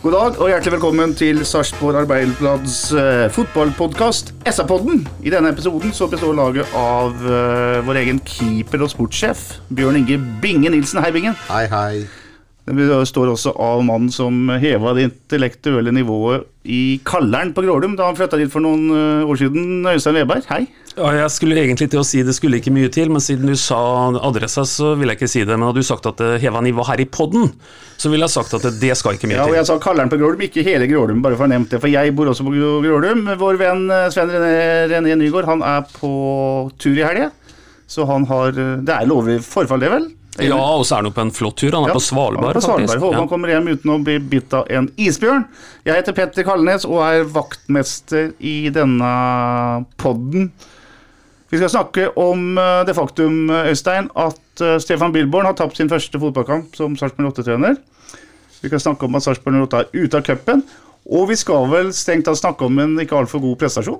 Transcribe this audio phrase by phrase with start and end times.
[0.00, 5.02] God dag og hjertelig velkommen til Sarpsborg Arbeiderblads uh, fotballpodkast SA-podden.
[5.20, 10.16] I denne episoden så består laget av eh, vår egen keeper og sportssjef Bjørn Inge
[10.40, 11.02] Binge Nilsen.
[11.04, 11.36] Hei, Bingen.
[11.50, 12.19] Hei, hei.
[12.70, 18.06] Det består også av mannen som heva det intellektuelle nivået i kalleren på Grålum da
[18.06, 19.80] han flytta dit for noen eh, år siden.
[19.90, 20.68] Øystein Weberg, hei.
[20.92, 23.56] Ja, jeg skulle egentlig til å si det skulle ikke mye til, men siden du
[23.58, 23.78] sa
[24.20, 25.56] adressa, så vil jeg ikke si det.
[25.56, 27.48] Men hadde du sagt at det heva nivået her i podden,
[28.00, 29.42] så ville jeg sagt at det skal ikke mye til.
[29.42, 31.72] Ja, og jeg sa kalleren på Grålum, ikke hele Grålum, bare for å ha nevnt
[31.74, 31.80] det.
[31.82, 33.26] For jeg bor også på Grålum.
[33.40, 36.14] Vår venn eh, Sven René, Nygaard, han er på
[36.78, 37.30] tur i helga.
[37.90, 40.10] Så han har eh, Det er lovlig forfall, det vel?
[40.38, 41.74] Ja, og så er han jo på en flott tur.
[41.74, 43.02] Han er Ja, på Svalbard, er på Svalbard.
[43.02, 45.46] Håper han kommer hjem uten å bli bitt av en isbjørn.
[45.84, 49.10] Jeg heter Petter Kalnes og er vaktmester i denne
[50.00, 50.52] podden.
[51.50, 55.80] Vi skal snakke om eh, det faktum, eh, Øystein, at eh, Stefan Bilborn har tapt
[55.80, 57.80] sin første fotballkamp som Sarpsborg 8-trener.
[58.60, 60.62] Vi skal snakke om at Sarpsborg 8 er ute av cupen.
[61.10, 63.98] Og vi skal vel strengt tatt snakke om en ikke altfor god prestasjon.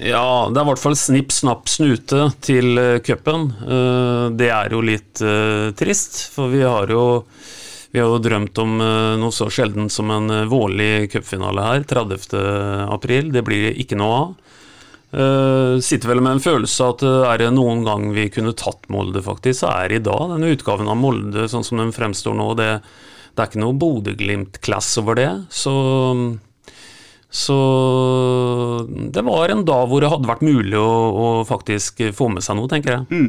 [0.00, 3.48] Ja, det er i hvert fall snipp, snapp, snute til uh, cupen.
[3.62, 7.04] Eh, det er jo litt eh, trist, for vi har jo
[7.88, 12.36] vi har jo drømt om eh, noe så sjelden som en vårlig cupfinale her, 30.
[12.92, 13.32] april.
[13.32, 14.36] Det blir ikke noe av.
[15.80, 19.62] Sitter vel med en følelse at er det noen gang vi kunne tatt Molde, faktisk,
[19.62, 20.34] så er det i dag.
[20.34, 22.66] Denne utgaven av Molde sånn som den fremstår nå, det,
[23.32, 25.30] det er ikke noe Bodø-Glimt-class over det.
[25.48, 25.72] Så,
[27.28, 27.54] så
[29.12, 32.56] det var en dag hvor det hadde vært mulig å, å faktisk få med seg
[32.56, 33.26] noe, tenker jeg.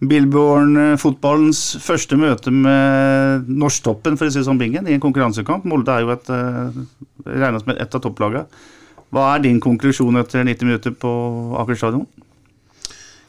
[0.00, 5.68] Billborn-fotballens første møte med norsktoppen for å si det sånn, Bingen, i en konkurransekamp.
[5.68, 6.80] Molde er jo et, eh,
[7.28, 8.46] regnes med ett av topplagene.
[9.12, 11.12] Hva er din konklusjon etter 90 minutter på
[11.60, 12.08] Aker stadion?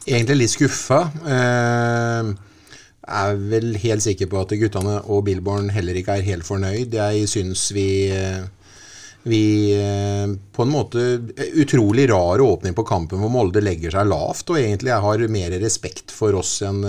[0.06, 1.04] Egentlig litt skuffa.
[1.28, 2.32] Eh,
[3.06, 6.96] er vel helt sikker på at guttene og Billborn heller ikke er helt fornøyd.
[6.96, 8.46] Jeg syns vi eh,
[9.26, 9.42] vi
[9.74, 11.06] eh, på en måte
[11.58, 15.58] Utrolig rar åpning på kampen hvor Molde legger seg lavt, og egentlig jeg har mer
[15.62, 16.84] respekt for oss enn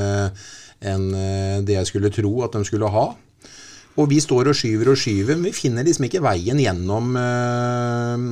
[0.86, 3.08] en eh, det jeg skulle tro at de skulle ha.
[3.98, 8.28] Og vi står og skyver og skyver, men vi finner liksom ikke veien gjennom eh,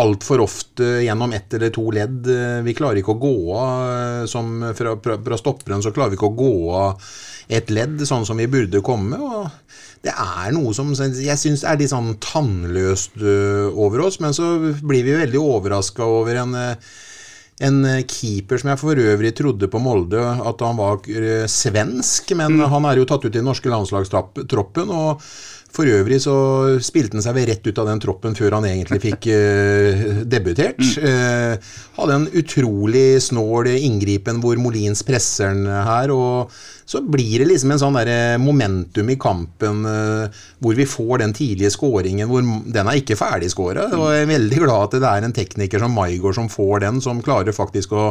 [0.00, 2.24] altfor ofte gjennom ett eller to ledd.
[2.32, 6.14] Eh, Vi klarer ikke å gå av eh, som fra, fra, fra stopperen, så klarer
[6.14, 7.12] vi ikke å gå av
[7.52, 9.20] et ledd sånn som vi burde komme.
[9.20, 9.50] og
[10.02, 15.06] det er noe som jeg syns er litt sånn tannløst over oss, men så blir
[15.06, 16.56] vi veldig overraska over en,
[17.62, 17.78] en
[18.10, 21.06] keeper som jeg for øvrig trodde på Molde at han var
[21.46, 24.90] svensk, men han er jo tatt ut i den norske landslagstroppen.
[24.90, 25.22] og
[25.72, 26.34] for øvrig så
[26.84, 30.82] spilte han seg vel rett ut av den troppen før han egentlig fikk eh, debutert.
[31.00, 36.12] Eh, hadde en utrolig snål inngripen hvor Molins presser han her.
[36.12, 36.52] og
[36.84, 41.36] Så blir det liksom en sånn der momentum i kampen eh, hvor vi får den
[41.36, 42.28] tidlige skåringen.
[42.28, 43.88] hvor Den er ikke ferdigskåra.
[43.92, 47.24] Jeg er veldig glad at det er en tekniker som Maigård som får den, som
[47.24, 48.10] klarer faktisk å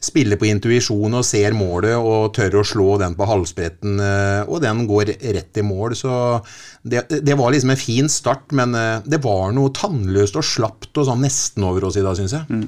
[0.00, 4.62] spiller på intuisjon og ser målet og tør å slå den på halvspretten, eh, og
[4.64, 5.94] den går rett i mål.
[5.98, 6.12] Så
[6.80, 10.96] det, det var liksom en fin start, men eh, det var noe tannløst og slapt
[10.96, 12.62] og sånn nesten over oss i dag, syns jeg.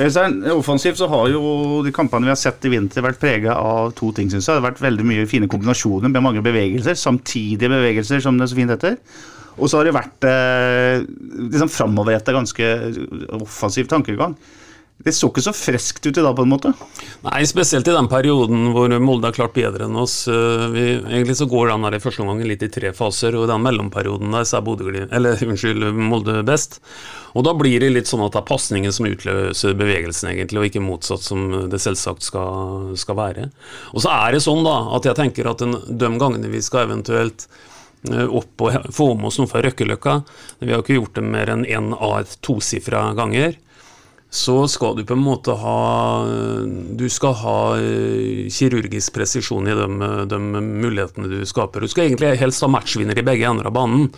[0.00, 3.92] Øystein, Offensivt så har jo de kampene vi har sett i vinter vært prega av
[3.98, 4.56] to ting, syns jeg.
[4.56, 6.96] Det har vært veldig mye fine kombinasjoner med mange bevegelser.
[6.96, 8.96] Samtidige bevegelser, som det så fint heter.
[9.58, 11.04] Og så har det vært eh,
[11.52, 12.72] liksom framoverretta, ganske
[13.42, 14.38] offensiv tankegang.
[14.98, 16.72] Det så ikke så friskt ut i dag, på en måte.
[17.22, 20.16] Nei, spesielt i den perioden hvor Molde er klart bedre enn oss.
[20.26, 23.46] Eh, Vi, egentlig så går den her i første omgang litt i tre faser, og
[23.46, 26.80] i den mellomperioden der så er Bodø, eller, unnskyld, Molde best.
[27.38, 30.66] Og da blir det litt sånn at det er pasningen som utløser bevegelsen, egentlig, og
[30.72, 33.46] ikke motsatt, som det selvsagt skal, skal være.
[33.94, 36.88] Og så er det sånn da, at jeg tenker at den, de gangene vi skal
[36.88, 37.46] eventuelt
[38.10, 40.18] eh, opp og få med oss noe fra Røkkeløkka,
[40.64, 43.54] vi har ikke gjort det mer enn én av et tosifra ganger,
[44.30, 45.78] så skal du på en måte ha
[47.00, 49.86] Du skal ha eh, kirurgisk presisjon i de,
[50.28, 51.80] de mulighetene du skaper.
[51.80, 54.10] Du skal egentlig helst ha matchvinner i begge ender av banen.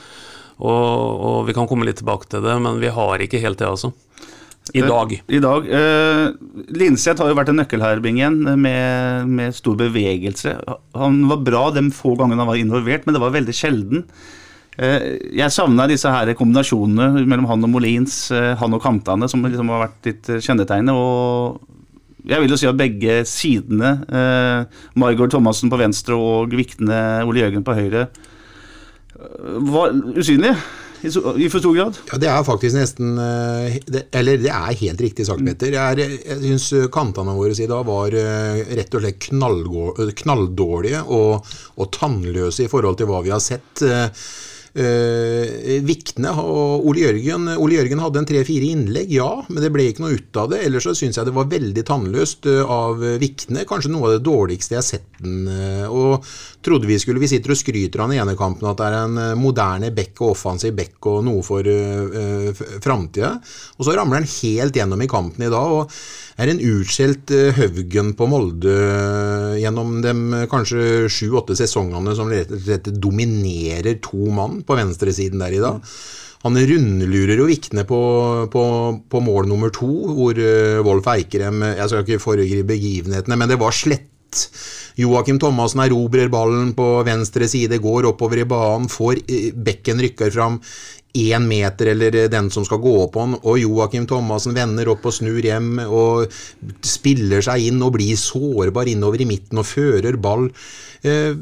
[0.60, 3.70] Og, og vi kan komme litt tilbake til det, men vi har ikke helt det,
[3.70, 3.94] altså.
[4.76, 5.14] I dag.
[5.26, 5.70] I dag.
[5.78, 6.26] Eh,
[6.76, 10.52] Linseth har jo vært en nøkkel her, Bingen, med, med stor bevegelse.
[10.98, 14.04] Han var bra de få gangene han var involvert, men det var veldig sjelden.
[14.78, 19.42] Eh, Jeg savna disse her kombinasjonene mellom han og Molins, eh, han og kantene, som
[19.44, 20.94] liksom har vært litt eh, kjennetegnet.
[20.94, 21.60] Og
[22.30, 23.94] jeg vil jo si at begge sidene,
[25.00, 28.02] Margot Thomassen på venstre og Vikne Ole Jørgen på høyre,
[29.72, 30.52] var usynlige
[31.00, 31.96] i, for stor grad.
[32.12, 35.72] Ja, Det er faktisk nesten Eller det er helt riktig sagt, Petter.
[35.72, 39.30] Jeg, er- jeg syns kantene våre i dag var rett og slett
[40.20, 41.48] knalldårlige og,
[41.80, 43.80] og tannløse i forhold til hva vi har sett.
[44.74, 49.72] Eh, eh, Vikne og Ole Jørgen Ole Jørgen hadde en tre-fire innlegg, ja, men det
[49.74, 50.62] ble ikke noe ut av det.
[50.66, 53.66] Ellers så syns jeg det var veldig tannløst eh, av Vikne.
[53.68, 55.44] Kanskje noe av det dårligste jeg har sett den.
[55.50, 56.24] eh, Og
[56.64, 59.38] trodde vi skulle Vi sitter og skryter av den ene kampen at det er en
[59.40, 62.50] moderne bekk og offensiv bekk og noe for uh,
[62.84, 63.32] framtida.
[63.78, 65.76] Og så ramler han helt gjennom i kampen i dag.
[65.80, 65.90] og
[66.40, 68.74] er en utskjelt eh, Høvgen på Molde
[69.60, 75.56] gjennom de kanskje sju-åtte sesongene som rett og slett dominerer to mann på venstresiden der
[75.56, 75.80] i dag.
[76.40, 78.00] Han rundlurer jo Vikne på,
[78.52, 78.62] på,
[79.12, 83.60] på mål nummer to, hvor uh, Wolf Eikrem Jeg skal ikke foregripe begivenhetene, men det
[83.60, 84.08] var slett.
[85.00, 90.30] Joakim Thomassen erobrer ballen på venstre side, går oppover i banen, får eh, bekken rykker
[90.30, 90.60] fram
[91.18, 95.06] én meter, eller eh, den som skal gå på han og Joakim Thomassen vender opp
[95.08, 96.30] og snur hjem og
[96.86, 100.48] spiller seg inn og blir sårbar innover i midten og fører ball.
[101.02, 101.34] Eh,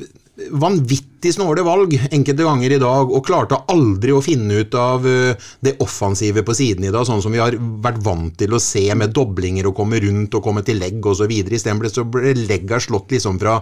[0.50, 5.48] vanvittig snåle valg enkelte ganger i dag, og klarte aldri å finne ut av eh,
[5.64, 8.84] det offensive på siden i dag, sånn som vi har vært vant til å se
[8.98, 11.34] med doblinger og komme rundt og komme til legg osv.
[11.42, 13.58] Isteden så ble legga slått liksom fra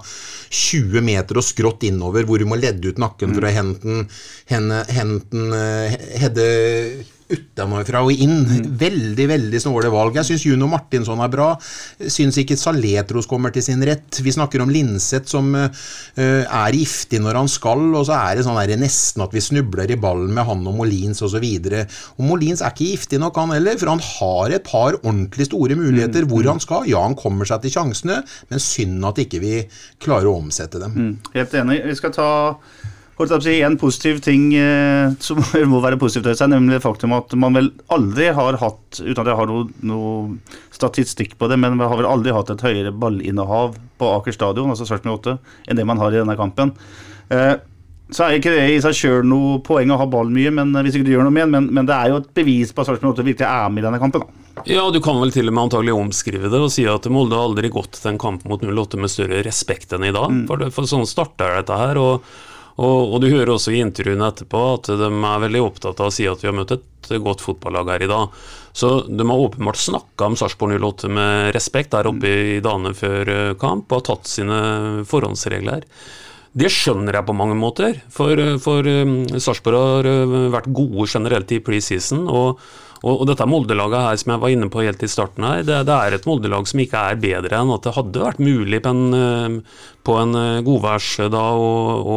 [0.52, 4.06] 20 meter og skrått innover, hvor du må ledde ut nakken for å hente
[5.32, 5.52] den,
[6.20, 6.46] hedde
[7.32, 8.44] utenfra og inn.
[8.78, 10.17] Veldig, veldig snåle valg.
[10.20, 11.49] Jeg syns Juno Martinsson er bra.
[12.12, 14.20] Syns ikke Saletros kommer til sin rett.
[14.23, 15.67] Vi snakker om Linseth som uh,
[16.17, 19.90] er giftig når han skal, og så er det sånn der, nesten at vi snubler
[19.90, 21.46] i ballen med han og Molins osv.
[22.17, 25.79] Og Molins er ikke giftig nok, han heller, for han har et par ordentlig store
[25.79, 26.87] muligheter hvor han skal.
[26.90, 28.22] Ja, han kommer seg til sjansene,
[28.52, 29.55] men synd at ikke vi
[30.02, 31.17] klarer å omsette dem.
[31.34, 31.82] Helt enig.
[31.87, 32.31] Vi skal ta
[33.17, 35.41] si, en positiv ting eh, som
[35.73, 39.31] må være positivt, seg, nemlig det faktum at man vel aldri har hatt, uten at
[39.31, 42.93] jeg har noe, noe statistikk på det, men vi har vel aldri hatt et høyere
[42.93, 45.39] ballinnehav på Aker stadion, altså Sarpsborg 8,
[45.71, 46.75] enn det man har i denne kampen.
[47.33, 47.55] Eh,
[48.13, 50.99] så er ikke det i seg sjøl noe poeng å ha ball mye, men hvis
[50.99, 53.17] ikke du gjør noe med men, men det er jo et bevis på at Sarpsborg
[53.17, 54.27] 8 virkelig er med i denne kampen.
[54.27, 54.43] da.
[54.65, 57.49] Ja, du kan vel til og med antagelig omskrive det og si at Molde har
[57.49, 60.33] aldri gått til en kamp mot 08 med større respekt enn i dag.
[60.49, 62.01] For, for sånn starter dette her.
[62.01, 62.37] og
[62.76, 66.14] og, og, du hører også i intervjuene etterpå at de er veldig opptatt av å
[66.14, 68.37] si at vi har møtt et godt fotballag her i dag.
[68.76, 73.32] Så de har åpenbart snakka om Sarpsborg 08 med respekt der oppe i dagene før
[73.32, 74.58] eh, kamp, og har tatt sine
[75.08, 75.87] forhåndsregler.
[76.56, 80.11] Det skjønner jeg på mange måter, for, for um, Sarpsborg har
[80.52, 82.22] vært gode generelt i preseason.
[82.29, 82.61] Og,
[83.02, 85.82] og, og dette Molde-laget her som jeg var inne på helt i starten her, det,
[85.88, 88.93] det er et Molde-lag som ikke er bedre enn at det hadde vært mulig på
[88.94, 91.69] en, uh, på en uh, godværs da å,
[92.14, 92.16] å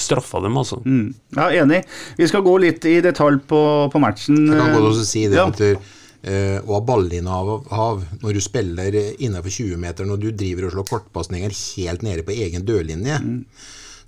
[0.00, 0.80] straffe dem, altså.
[0.84, 1.06] Mm.
[1.36, 1.84] Ja, enig.
[2.18, 3.62] Vi skal gå litt i detalj på,
[3.92, 4.44] på matchen.
[4.48, 5.46] Jeg kan godt også si det Ja.
[5.48, 10.88] at eh, å ha ballinnehav når du spiller innenfor 20-meteren og du driver og slår
[10.88, 13.20] kortpasninger helt nede på egen dørlinje.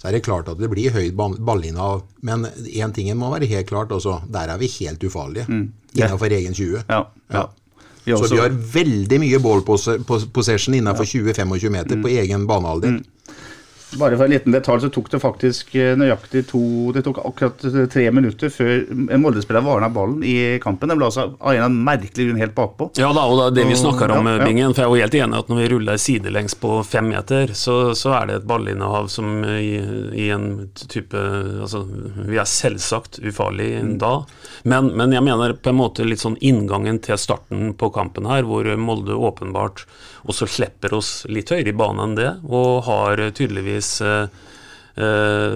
[0.01, 1.37] Så er det klart at det blir høyt ball-
[2.23, 4.23] Men én ting må være helt klart også.
[4.33, 5.47] Der er vi helt ufarlige.
[6.07, 6.85] Innenfor egen 20.
[6.89, 7.03] Ja,
[7.33, 7.47] ja.
[8.07, 12.47] Vi Så vi har veldig mye ball pos- pos- possession innenfor 20-25 meter på egen
[12.47, 13.05] banehalvdel.
[13.99, 16.61] Bare for en liten detalj så tok det faktisk eh, nøyaktig to
[16.95, 18.85] Det tok akkurat eh, tre minutter før
[19.19, 20.91] Molde-spilleren varna ballen i kampen.
[20.93, 22.91] Den ble altså av en merkelig grunn helt bakpå.
[23.01, 24.47] Ja, da, og det er det vi snakker om, ja, ja.
[24.47, 24.75] Bingen.
[24.77, 27.79] For jeg er jo helt enig at når vi ruller sidelengs på fem meter, så,
[27.99, 29.75] så er det et ballinnehav som i,
[30.15, 30.47] i en
[30.87, 31.83] type Altså,
[32.31, 33.97] vi er selvsagt ufarlig Mm.
[34.01, 34.25] da.
[34.69, 38.43] Men, men jeg mener på en måte litt sånn inngangen til starten på kampen her,
[38.49, 39.85] hvor Molde åpenbart
[40.29, 44.41] også slipper oss litt høyere i banen enn det, og har tydeligvis eh,
[45.01, 45.55] eh,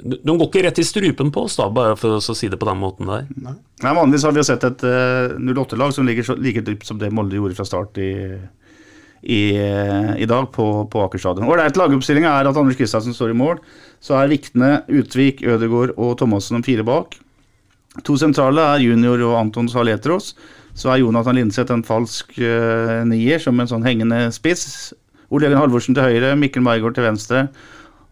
[0.00, 2.68] de går ikke rett i strupen på oss, da, bare for å si det på
[2.68, 3.28] den måten der.
[3.44, 7.00] Nei, vanligvis har vi jo sett et eh, 08-lag som ligger så, like dypt som
[7.00, 8.12] det Molde gjorde fra start i,
[9.22, 11.48] i, eh, i dag på, på Aker stadion.
[11.50, 13.60] Ålreit lagoppstilling er at Anders Kristiansen står i mål.
[14.02, 17.18] Så er Vikne, Utvik, Ødegård og Thomassen om fire bak.
[18.06, 20.34] To sentrale er Junior og Anton Saletros.
[20.80, 24.94] Så er Jonathan Lindseth en falsk uh, nier som en sånn hengende spiss.
[25.30, 27.44] Ole Jørgen Halvorsen til høyre, Mikkel Maigård til venstre.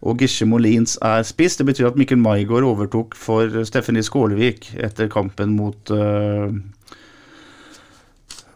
[0.05, 1.57] Og Gisje Molins er spiss.
[1.59, 6.53] Det betyr at Mikkel Maigård overtok for Stephanie Skålevik etter kampen mot uh,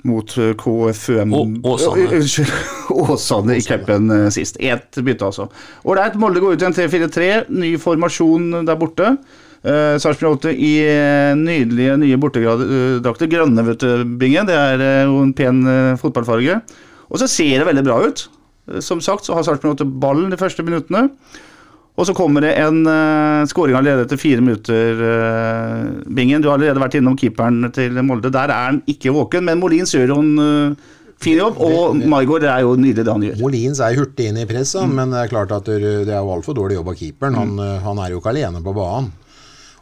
[0.03, 2.21] mot eh, KFUM Åsane.
[3.13, 4.59] Åsane i cupen sist.
[4.59, 5.47] Ett bytte, altså.
[5.87, 7.29] Ålreit, Molde går ut i en 3-4-3.
[7.55, 9.13] Ny formasjon der borte.
[9.63, 13.29] Uh, Sarpsborg 8 i eh, nydelige nye bortegradrakter.
[13.31, 14.43] Grønne, vet du, Binge.
[14.49, 16.57] Det er eh, jo en pen eh, fotballfarge.
[17.07, 18.25] Og så ser det veldig bra ut.
[18.67, 21.07] Eh, Som sagt så har Sarpsborg 8 ballen de første minuttene.
[21.93, 26.41] Og så kommer det en uh, skåring allerede etter fire minutter, uh, Bingen.
[26.41, 28.31] Du har allerede vært innom keeperen til Molde.
[28.33, 31.59] Der er han ikke våken, men Molins gjør jo en uh, fin jobb.
[31.61, 33.41] Og Maigård er jo nydelig det han gjør.
[33.43, 36.33] Molins er hurtig inn i presset, men det er klart at det det er jo
[36.33, 37.37] altfor dårlig jobb av keeperen.
[37.39, 39.11] Han, eh, han er jo ikke alene på banen.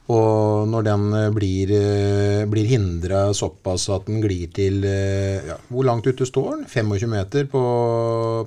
[0.10, 5.60] Og når den eh, blir, eh, blir hindra såpass at den glir til eh, ja,
[5.70, 6.66] Hvor langt ute står den?
[6.68, 7.62] 25 meter på,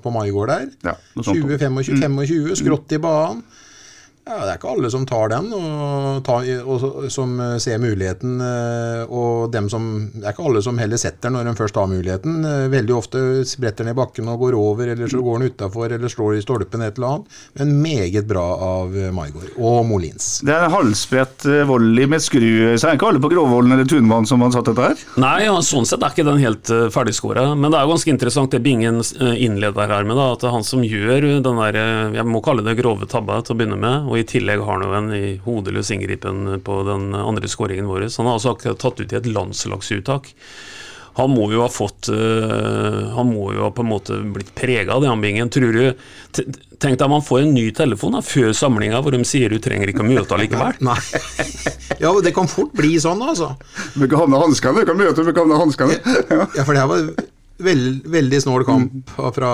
[0.03, 0.67] på Maigård der?
[0.91, 3.45] Ja, 20-25, 25, skrått i banen.
[4.25, 8.39] Ja, Det er ikke alle som tar den, og, tar, og som ser muligheten.
[8.41, 11.91] eh, Og dem som, det er ikke alle som heller setter når de først har
[11.91, 12.39] muligheten.
[12.49, 15.93] Eh, Veldig ofte spretter den i bakken og går over, eller så går den utafor,
[15.93, 17.37] eller slår i stolpen et eller annet.
[17.61, 19.51] Men meget bra av eh, Maigård.
[19.61, 20.41] Og Molins.
[20.41, 22.49] Det er en halvspredt eh, volley med skru,
[22.81, 25.05] så er ikke alle på Gråvollen eller Tunvann som har satt dette her?
[25.21, 27.51] Nei, ja, sånn sett er ikke den helt ferdigskåra.
[27.53, 29.03] Men det er jo ganske interessant det Bingen
[29.37, 30.17] innleder her med.
[30.17, 31.81] da, At det er han som gjør den der,
[32.17, 34.14] jeg må kalle det grove tabba til å begynne med.
[34.15, 38.07] Og i tillegg har han jo en i hodeløs inngripen på den andre skåringen vår.
[38.07, 40.31] Så han har altså akkurat tatt ut i et landslagsuttak.
[41.19, 44.97] Han må jo ha fått uh, Han må jo ha på en måte blitt prega
[44.97, 45.51] av det, Ambingen.
[45.51, 45.85] Tror du
[46.35, 49.61] Tenk deg om han får en ny telefon da, før samlinga hvor de sier du
[49.63, 50.75] trenger ikke å møte likevel.
[50.89, 50.97] Nei.
[52.03, 53.53] Ja, det kan fort bli sånn, altså.
[53.95, 56.01] Du kan ha med hanskene, du kan møte, du kan havne hanskene.
[56.29, 56.49] Ja.
[56.59, 57.07] Ja, for det var
[57.63, 59.51] veld, veldig snål kamp fra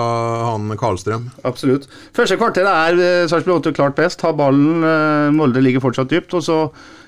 [0.49, 1.27] han Karlstrøm.
[1.47, 1.87] Absolutt.
[2.17, 4.23] Første kvarter er eh, Sarpsborg 8 klart best.
[4.25, 6.33] Har ballen, eh, Molde ligger fortsatt dypt.
[6.37, 6.57] Og så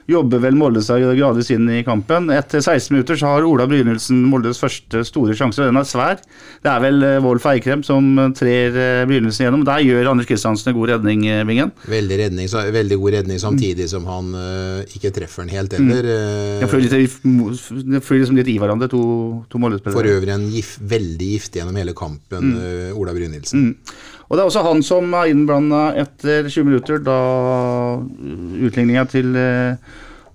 [0.09, 2.29] jobber vel Molde seg gradvis inn i kampen.
[2.33, 6.21] Etter 16 minutter så har Ola Brynildsen Moldes første store sjanse, og den er svær.
[6.63, 9.65] Det er vel eh, Wolf Eikrem som trer eh, Brynildsen gjennom.
[9.67, 11.73] Der gjør Anders Kristiansen en god redning, eh, Bingen.
[11.89, 16.09] Veldig, redning, så, veldig god redning samtidig som han eh, ikke treffer den helt heller.
[16.09, 16.63] Mm.
[16.63, 17.19] De flyr litt,
[18.23, 19.03] liksom litt i hverandre, to,
[19.47, 20.17] to For Molde-spillere.
[20.19, 23.71] øvrig en gif, veldig giftig gjennom hele kampen, eh, Ola Brynildsen.
[24.33, 27.17] Og det er også han som er innblanda etter 20 minutter, da
[28.65, 29.91] utligninga til eh,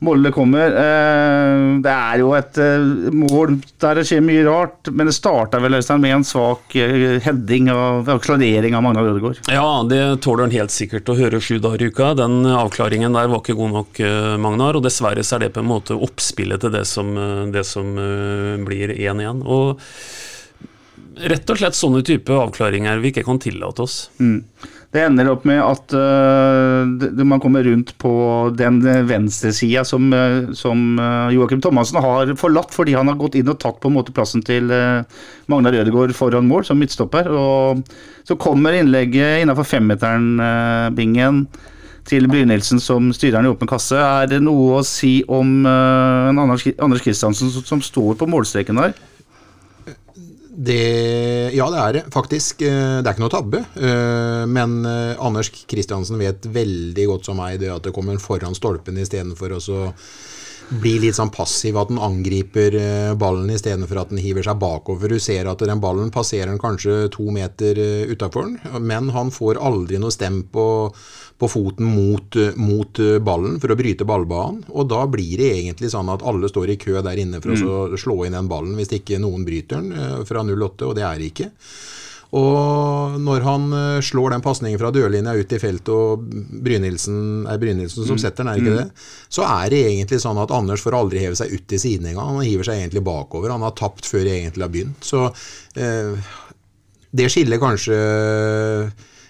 [0.06, 0.70] Molde kommer.
[0.78, 5.58] Eh, Det er jo et eh, mål der det skjer mye rart, men det starta
[5.58, 9.42] vel Øystein, med en svak eh, heading og av klarering av Magnar Ødegaard.
[9.50, 12.12] Ja, det tåler han helt sikkert å høre sju dager i uka.
[12.22, 14.78] Den avklaringen der var ikke god nok, eh, Magnar.
[14.78, 17.90] Og dessverre så er det på en måte oppspillet til det som, eh, det som
[17.98, 19.42] eh, blir 1-1.
[19.42, 19.82] Og
[21.30, 23.96] rett og slett sånne type avklaringer vi ikke kan tillate oss.
[24.88, 30.98] Det ender opp med at det- man kommer rundt på den venstresida som, øh, som
[30.98, 34.14] øh, Joakim Thomassen har forlatt fordi han har gått inn og tatt på en måte
[34.16, 35.04] plassen til uh,
[35.46, 37.28] Magnar Ødegaard foran mål som midtstopper.
[37.28, 37.84] Og
[38.25, 41.46] så kommer innlegget innafor femmeteren, øh, bingen,
[42.08, 43.92] til Brynildsen som styrer i åpen kasse.
[43.92, 48.94] Er det noe å si om Anders, Anders Kristiansen som, som står på målstreken der?
[50.58, 52.64] Det, ja, det er det faktisk.
[52.66, 53.60] Eh, Det er ikke noe tabbe.
[53.78, 58.56] eh, Men eh, Anders Kristiansen vet veldig godt som meg det at det kommer foran
[58.58, 59.84] stolpen istedenfor å
[60.68, 62.74] bli litt sånn passiv, at den angriper
[63.16, 65.08] ballen istedenfor at den hiver seg bakover.
[65.08, 67.78] Du ser at den ballen passerer den kanskje to meter
[68.10, 70.92] utafor den, men han får aldri noe stem på,
[71.38, 74.64] på foten mot, eh, mot eh, ballen for å bryte ballbanen.
[74.75, 78.00] Og da blir det egentlig sånn at alle står i kø der inne for å
[78.00, 81.21] slå inn den ballen hvis ikke noen bryter den eh, fra 08, og det er
[81.21, 81.50] det ikke.
[82.38, 83.62] Og når han
[84.04, 86.26] slår den pasningen fra dørlinja ut i feltet, og
[86.61, 89.07] Brynildsen er Brynildsen som setter den, er ikke det?
[89.33, 92.35] Så er det egentlig sånn at Anders får aldri heve seg ut til siden engang.
[92.35, 93.54] Han hiver seg egentlig bakover.
[93.54, 95.09] Han har tapt før egentlig har begynt.
[95.09, 95.25] Så
[95.80, 96.28] eh,
[97.16, 97.97] det skiller kanskje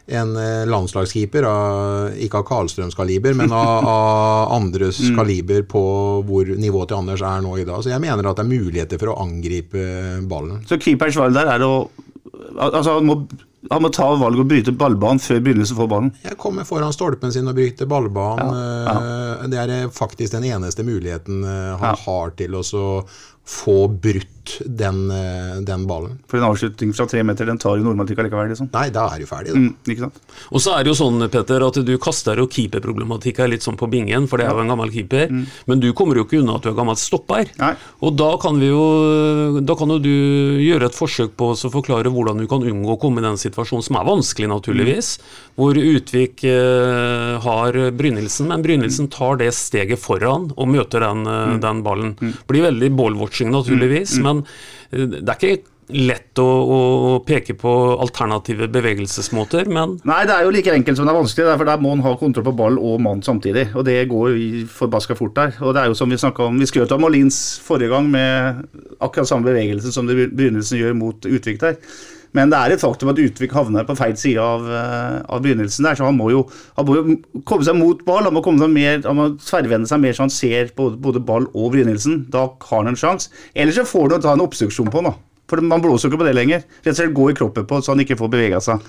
[0.08, 5.82] en eh, landslagskeeper, av, ikke av Karlstrøms kaliber, men av, av andres kaliber på
[6.28, 7.82] hvor nivået til Anders er nå i dag.
[7.84, 9.82] Så jeg mener at det er muligheter for å angripe
[10.30, 10.62] ballen.
[10.68, 11.74] Så keeperens valg der er å
[12.58, 13.14] Altså, han må,
[13.70, 16.10] han må ta valget å bryte ballbanen før begynnelsen får ballen.
[16.24, 18.52] Jeg kommer foran stolpen sin og bryter ballbanen.
[18.54, 21.94] Eh, Det er eh, faktisk den eneste muligheten han Ja.
[22.06, 22.62] har til å
[23.48, 26.18] få brutt den, eh, den ballen.
[26.28, 28.70] For en avslutning fra tre meter, den tar jo normalt ikke allikevel, liksom.
[28.72, 29.54] Nei, da er du ferdig.
[29.54, 29.58] Da.
[29.58, 30.20] Mm, ikke sant?
[30.52, 33.78] Og så er det jo sånn, Petter, at du kaster jo keeperproblematikk her litt sånn
[33.78, 35.32] på bingen, for det er jo en gammel keeper.
[35.66, 37.50] Men du kommer jo ikke unna at du er gammel stopper.
[37.58, 37.74] Nei.
[38.02, 38.86] Og da kan vi jo
[39.64, 40.08] Da kan jo du
[40.62, 43.84] gjøre et forsøk på å forklare hvordan du kan unngå å komme i den situasjonen
[43.84, 45.10] som er vanskelig, naturligvis.
[45.58, 51.56] Hvor Utvik eh, har Brynildsen, men Brynildsen tar det steget foran og møter den, eh,
[51.62, 52.14] den ballen.
[52.48, 58.68] Blir veldig ball-watching, naturligvis, men eh, det er ikke lett å, å peke på alternative
[58.72, 61.46] bevegelsesmåter, men Nei, det er jo like enkelt som det er vanskelig.
[61.54, 63.70] for Der må en ha kontroll på ball og mann samtidig.
[63.74, 65.56] Og det går jo forbaska fort der.
[65.64, 68.62] Og det er jo som Vi snakket om, vi skrøt av Molins forrige gang med
[69.00, 71.80] akkurat samme bevegelse som det begynnelsen gjør mot Utvik der.
[72.36, 75.86] Men det er et faktum at Utvik havner på feil side av, eh, av begynnelsen
[75.86, 76.44] der, så han må, jo,
[76.76, 77.16] han må jo
[77.48, 78.28] komme seg mot ball.
[78.28, 81.48] Han må, seg mer, han må tverrvende seg mer så han ser både, både ball
[81.54, 82.26] og begynnelsen.
[82.32, 83.32] Da har han en sjanse.
[83.54, 85.16] Eller så får du ta en obstruksjon på han, da.
[85.48, 86.66] For man blåser jo ikke på det lenger.
[86.82, 88.84] Rett og slett gå i kroppen på så han ikke får bevega seg.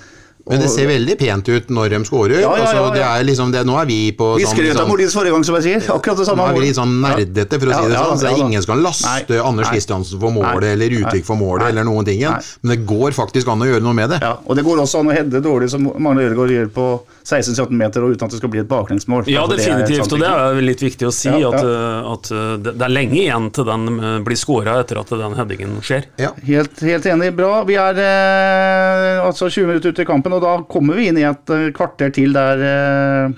[0.50, 2.40] Men det ser veldig pent ut når de scorer.
[2.42, 4.72] Ja, ja, ja, altså, det er liksom det, nå er vi på Vi sånn, skrøt
[4.74, 5.90] av sånn Molins forrige gang, som jeg sier.
[5.94, 6.48] Akkurat det nå samme.
[6.50, 8.18] er vi litt sånn nerdete, for å Ja, si det ja, sånn.
[8.20, 9.70] Så det er ingen som kan laste Nei, Anders.
[9.70, 12.20] Kristiansen for målet, eller Utvik for målet, eller noen ting.
[12.26, 12.40] nei.
[12.64, 14.20] Men det går faktisk an å gjøre noe med det.
[14.26, 16.88] Ja, og det går også an å hedde dårlig, som Magne Ødegaard gjør på
[17.30, 19.28] 16-17 meter, og uten at det skal bli et baklengsmål.
[19.30, 20.12] Ja, Altså, det definitivt.
[20.14, 21.78] Og det er litt viktig å si, Ja, at, ja.
[21.78, 25.38] eh, at eh, det er lenge igjen til den eh, blir scora etter at den
[25.38, 26.10] headingen skjer.
[26.18, 26.34] Ja.
[26.50, 27.32] Helt, helt enig.
[27.38, 27.64] Bra.
[27.70, 31.26] Vi er eh, altså 20 minutter ute i kampen, og da kommer vi inn i
[31.28, 33.38] et eh, kvarter til der eh,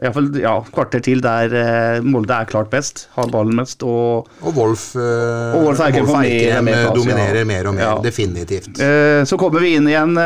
[0.00, 3.82] i hvert fall, ja, kvarter til der eh, Molde er klart best, har ballen mest.
[3.84, 7.82] og Og Wolf, eh, Og Wolf får mer- eh, plass, dominerer mer og mer.
[7.84, 7.94] Ja.
[8.04, 8.80] Definitivt.
[9.28, 10.16] Så kommer vi inn i en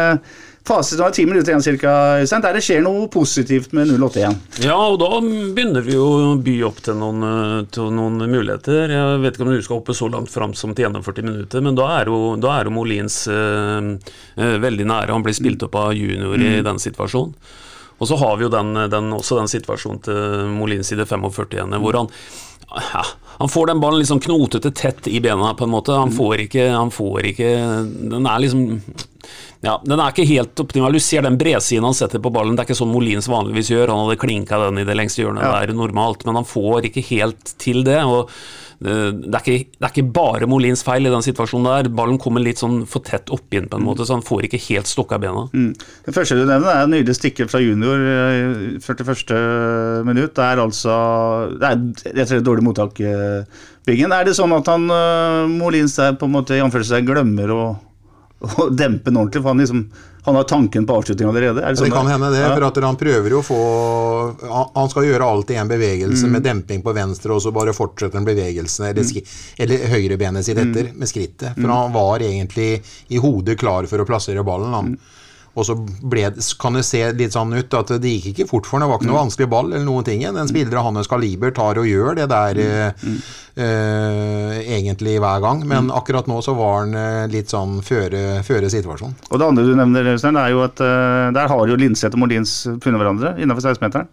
[0.65, 1.93] fase er ti minutter igjen cirka,
[2.25, 4.37] der det skjer noe positivt med 0-8 igjen.
[4.65, 8.95] Ja, og da begynner vi å by opp til noen, eh, til noen muligheter.
[8.95, 11.77] Jeg vet ikke om du skal hoppe så langt fram som til 41 minutter, men
[11.77, 13.91] da er jo, da er jo Molins eh,
[14.41, 15.13] eh, veldig nære.
[15.13, 17.37] Han blir spilt opp av junior i den situasjonen.
[18.03, 21.61] Og så har vi jo den, den, også den situasjonen til Molins i det 45.
[21.63, 22.09] ene, hvor han
[22.75, 23.05] ja,
[23.39, 25.93] han får den ballen liksom knotete tett i bena, på en måte.
[25.97, 27.51] Han får ikke, han får ikke
[28.11, 28.67] Den er liksom
[29.65, 30.93] ja, Den er ikke helt optimal.
[30.93, 32.55] Du ser den bredsiden han setter på ballen.
[32.57, 33.89] Det er ikke sånn Molins vanligvis gjør.
[33.95, 35.55] Han hadde klinka den i det lengste hjørnet Ja.
[35.65, 38.03] der normalt, men han får ikke helt til det.
[38.05, 38.29] og
[38.81, 41.91] det er, ikke, det er ikke bare Molins feil i den situasjonen der.
[41.95, 44.61] Ballen kommer litt sånn for tett opp inn, på en måte, så han får ikke
[44.67, 45.47] helt stokka bena.
[45.53, 49.35] Det første du nevner, er en nydelig stikker fra junior i 41.
[50.09, 50.35] minutt.
[50.35, 50.97] Det er altså
[51.55, 51.79] Det er
[52.15, 54.15] rett og slett dårlig mottak, eh, Byggen.
[54.17, 57.63] Er det sånn at han eh, Molins der på en måte i anførselstegn glemmer å,
[58.49, 59.43] å dempe den ordentlig?
[59.43, 59.87] For han liksom
[60.25, 61.61] Han har tanken på avslutning allerede?
[61.61, 62.55] Er det, Det sånn kan hende det, Ja.
[62.55, 66.43] for at han prøver jo å få han- skal gjøre alt i en bevegelse med
[66.43, 69.23] demping på venstre, og så bare fortsette den bevegelsen, eller, mm.
[69.59, 71.55] eller høyrebenet sitt etter, med skrittet.
[71.55, 74.73] For han var egentlig i hodet klar for å plassere ballen.
[74.73, 74.99] Han.
[75.55, 76.27] Og så ble,
[76.59, 78.89] kan det se litt sånn ut at det gikk ikke fort for ham.
[78.89, 80.25] Det var ikke noe vanskelig ball eller noen ting.
[80.27, 83.09] En spiller av hans kaliber tar og gjør det der eh,
[83.63, 85.63] eh, egentlig hver gang.
[85.71, 89.15] Men akkurat nå så var han eh, litt sånn føre, føre situasjonen.
[89.31, 92.25] Og det andre du nevner, Øystein, er jo at eh, der har jo Linseth og
[92.25, 94.11] Molins funnet hverandre innenfor 16-meteren.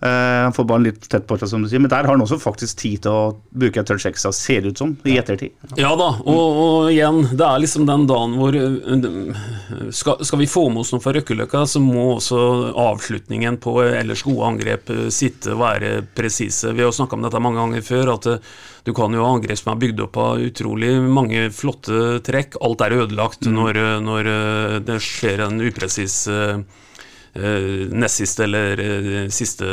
[0.00, 2.22] Eh, han får ballen litt tett på seg, som du sier, men der har han
[2.24, 3.22] også faktisk tid til å
[3.56, 5.56] bruke et touch ekstra, ser det ut som, i ettertid.
[5.80, 10.50] Ja da, og, og igjen, det er liksom den dagen hvor øh, skal, skal vi
[10.50, 12.40] få med oss noe fra Røkkeløkka, så må også
[12.76, 16.74] avslutningen på ellers gode angrep sitte være presise.
[16.76, 18.32] Vi har jo snakka om dette mange ganger før, at
[18.86, 22.54] du kan jo ha angrep som er bygd opp av utrolig mange flotte trekk.
[22.62, 26.60] Alt er ødelagt når, øh, når øh, det skjer en upresis øh,
[27.36, 29.68] eh, nest siste eller eh, siste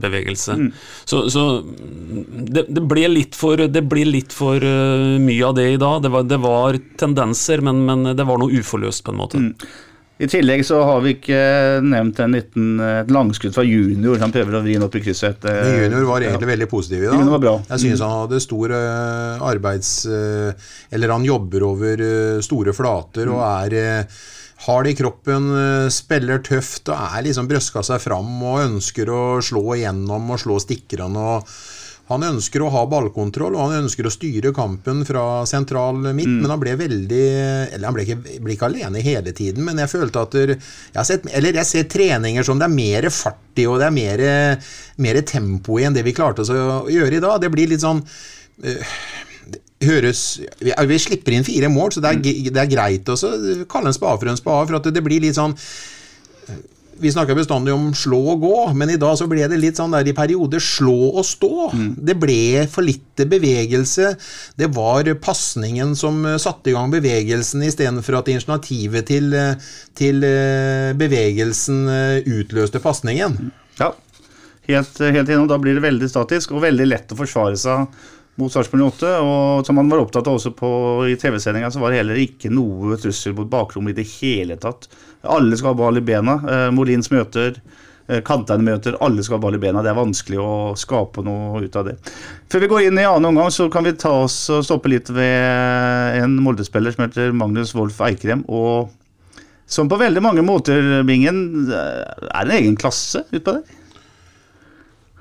[0.00, 0.56] bevegelse.
[1.04, 5.68] Så, så det, det ble litt for, det ble litt for uh, mye av det
[5.74, 6.02] i dag.
[6.02, 9.44] Det var, det var tendenser, men, men det var noe uforløst, på en måte.
[10.20, 11.36] I tillegg så har vi ikke
[11.80, 14.18] nevnt en liten, et langskudd fra junior.
[14.20, 15.46] Han prøver å vri den opp i krysset.
[15.48, 17.14] eh, Men Junior var egentlig veldig positiv i dag.
[17.16, 17.54] Junior var bra.
[17.70, 19.94] Jeg synes han hadde stor eh, arbeids...
[20.04, 23.78] eh, eller han jobber over eh, store flater og er
[24.68, 29.08] eh, det i kroppen, eh, spiller tøft og er liksom brøska seg fram og ønsker
[29.08, 31.18] å slå igjennom og slå stikkerne.
[31.18, 31.46] og
[32.10, 36.50] han ønsker å ha ballkontroll og han ønsker å styre kampen fra sentral midt, men
[36.50, 37.26] han ble veldig
[37.70, 40.96] Eller han ble ikke, ble ikke alene hele tiden, men jeg følte at der, jeg,
[40.96, 43.94] har sett, eller jeg ser treninger som det er mer fart i, og det er
[43.94, 44.24] mer,
[44.98, 47.38] mer tempo i enn det vi klarte oss å gjøre i dag.
[47.38, 48.02] Det blir litt sånn
[48.60, 48.74] det
[49.80, 50.24] høres
[50.60, 52.50] vi, vi slipper inn fire mål, så det er, mm.
[52.52, 53.16] det er greit å
[53.70, 54.68] kalle en spade for en spade.
[54.68, 55.56] For at det, blir litt sånn
[57.00, 59.94] vi snakker bestandig om slå og gå, men i dag så ble det litt sånn
[59.94, 61.70] der i perioder slå og stå.
[61.96, 64.10] Det ble for lite bevegelse.
[64.60, 70.20] Det var pasningen som eh, satte i gang bevegelsen, istedenfor at initiativet til, eh, til
[70.28, 73.48] eh, bevegelsen eh, utløste pasningen.
[73.80, 73.94] Ja,
[74.68, 75.48] helt, helt innom.
[75.48, 77.88] Da blir det veldig statisk og veldig lett å forsvare seg
[78.40, 79.12] mot Sarpsborg 8.
[79.22, 80.70] Og som han var opptatt av også på,
[81.10, 84.88] i TV-sendinga, så var det heller ikke noe trussel mot bakrom i det hele tatt.
[85.22, 86.40] Alle skal ha ball i bena.
[86.40, 87.60] Eh, Molins møter.
[88.10, 89.84] Eh, Kantene møter, alle skal ha ball i bena.
[89.84, 91.98] Det er vanskelig å skape noe ut av det.
[92.50, 95.12] Før vi går inn i annen omgang, så kan vi ta oss og stoppe litt
[95.14, 98.46] ved en Molde-spiller som heter Magnus Wolff Eikrem.
[98.48, 98.96] og
[99.70, 103.76] som på veldig mange måter, Bingen, er en egen klasse utpå der.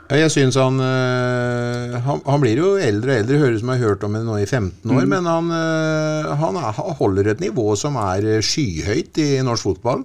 [0.09, 3.69] Ja, Jeg synes han, øh, han Han blir jo eldre og eldre, høres ut som
[3.69, 5.05] jeg har hørt om det nå i 15 år.
[5.05, 10.03] Men han, øh, han er, holder et nivå som er øh, skyhøyt i norsk fotball.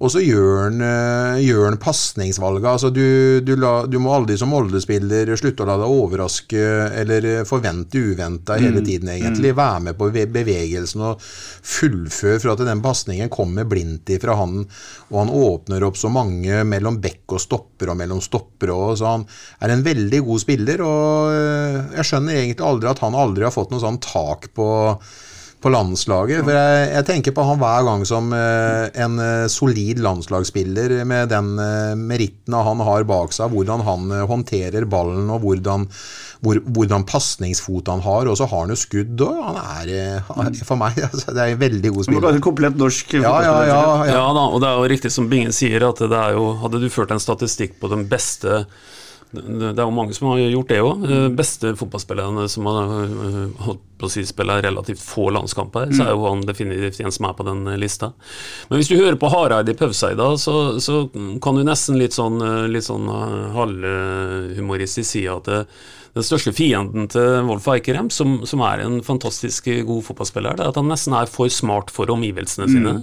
[0.00, 2.64] Og så gjør han, øh, gjør pasningsvalget.
[2.70, 3.02] Altså du,
[3.44, 6.62] du, la- du må aldri som Molde-spiller slutte å la deg overraske
[7.02, 9.52] eller øh, forvente uventa hele tiden, egentlig.
[9.58, 14.62] Være med på bevegelsen og fullføre for at den pasningen kommer blindt ifra han.
[15.10, 19.12] Og han åpner opp så mange mellom bekk og stopper og mellom stopper og så
[19.18, 19.26] han
[19.60, 20.80] er en veldig god spiller.
[20.80, 24.70] Og øh, jeg skjønner egentlig aldri at han aldri har fått noe sånn tak på
[25.60, 26.40] på landslaget.
[26.46, 31.28] For jeg, jeg tenker på han hver gang som eh, en eh, solid landslagsspiller med
[31.32, 35.84] den uh, meritten han har bak seg, hvordan han eh, håndterer ballen og hvordan,
[36.40, 38.30] hvor, hvordan pasningsfot han har.
[38.32, 39.42] Og så har han jo skudd òg.
[39.50, 42.40] Han er eh, er- for meg altså, det er en veldig god spiller.
[42.48, 44.24] komplett norsk Ja, ja, ja, Ja ja.
[44.36, 46.88] da, og det er jo riktig som Bingen sier, at det er jo Hadde du
[46.92, 48.64] ført en statistikk på den beste
[49.30, 51.04] det er jo mange som har gjort det òg.
[51.38, 56.14] Beste fotballspillerne som har øh, holdt på å si spiller relativt få landskamper, så er
[56.16, 58.10] jo han definitivt en som er på den lista.
[58.70, 61.04] Men hvis du hører på Hareide i Pauvseida, så, så
[61.44, 63.06] kan du nesten litt sånn, øh, litt sånn
[63.54, 65.62] halvhumoristisk si at det,
[66.16, 70.72] den største fienden til Wolf Eikerem, som, som er en fantastisk god fotballspiller, det er
[70.72, 72.94] at han nesten er for smart for omgivelsene sine.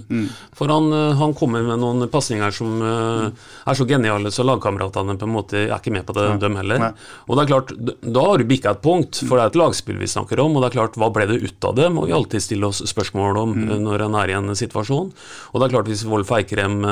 [0.58, 5.16] For han, eh, han kommer med noen pasninger som eh, er så geniale, så lagkameratene
[5.18, 6.84] på en måte er ikke med på det, dem heller.
[6.84, 6.92] Nei.
[7.28, 7.72] Og det er klart,
[8.18, 10.56] Da har du bikka et punkt, for det er et lagspill vi snakker om.
[10.56, 12.84] Og det er klart, hva ble det ut av det, må vi alltid stille oss
[12.92, 15.10] spørsmål om eh, når en er i en situasjon.
[15.52, 16.82] Og det er klart, hvis Wolf Eikrem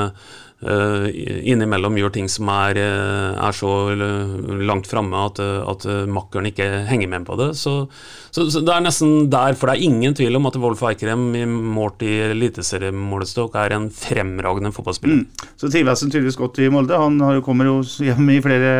[0.57, 6.07] innimellom gjør ting som er, eh, er så eh, langt framme at, eh, at eh,
[6.09, 7.51] makkeren ikke henger med på det.
[7.59, 7.85] Så,
[8.31, 11.29] så, så det er nesten der, for det er ingen tvil om at Wolf Eikrem
[11.77, 15.27] målt i eliteseriemålestokk er en fremragende fotballspiller.
[15.61, 16.97] Så trives han tydeligvis godt i Molde.
[16.97, 18.73] Han kommer jo hjem i flere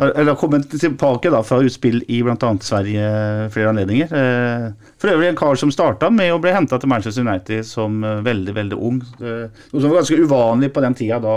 [0.00, 2.50] eller kommet tilbake da, fra utspill i bl.a.
[2.64, 3.06] Sverige
[3.52, 4.12] flere anledninger.
[4.16, 4.66] Eh,
[5.00, 8.22] For øvrig en kar som starta med å bli henta til Manchester United som eh,
[8.24, 9.00] veldig veldig ung.
[9.20, 11.34] Eh, Noe som var ganske uvanlig på den tida da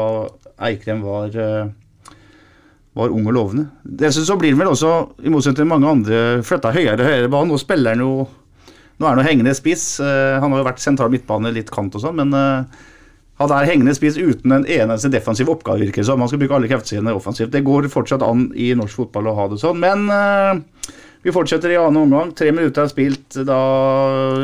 [0.63, 1.33] Eikrem var,
[2.93, 3.65] var ung og lovende.
[3.83, 4.93] Dessuten så blir han vel også,
[5.25, 7.49] i motsetning til mange andre, flytta høyere og høyere bane.
[7.51, 8.13] Nå spiller han jo
[9.01, 9.97] Nå er han jo hengende spiss.
[9.99, 12.69] Han har jo vært sentral midtbane, litt kant og sånn, men
[13.43, 16.21] han er hengende spiss uten en eneste defensiv oppgave, virker det som.
[16.21, 17.51] Han skal bruke alle kreftene sine offensivt.
[17.53, 20.91] Det går fortsatt an i norsk fotball å ha det sånn, men uh,
[21.23, 22.33] vi fortsetter i annen omgang.
[22.35, 23.39] Tre minutter er spilt.
[23.47, 23.59] Da,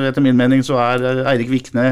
[0.09, 1.89] etter min mening, så er eh, Eirik Vikne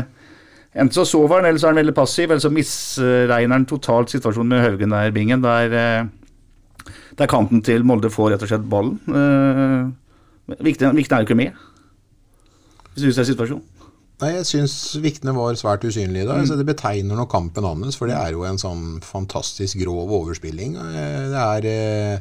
[0.77, 4.11] Enten så sover han, eller så er han veldig passiv, eller så misregner han totalt
[4.13, 5.41] situasjonen med Haugen der, Bingen.
[5.41, 8.99] Der, eh, der kanten til Molde får rett og slett ballen.
[10.61, 11.57] Vikne, Vikne er jo ikke med,
[12.93, 13.65] hvis du ser situasjonen.
[14.17, 16.41] Nei, jeg syns Vikne var svært usynlig i dag.
[16.49, 20.73] så det betegner nok kampen hans, for det er jo en sånn fantastisk grov overspilling.
[20.81, 22.19] Eh, Det er, eh,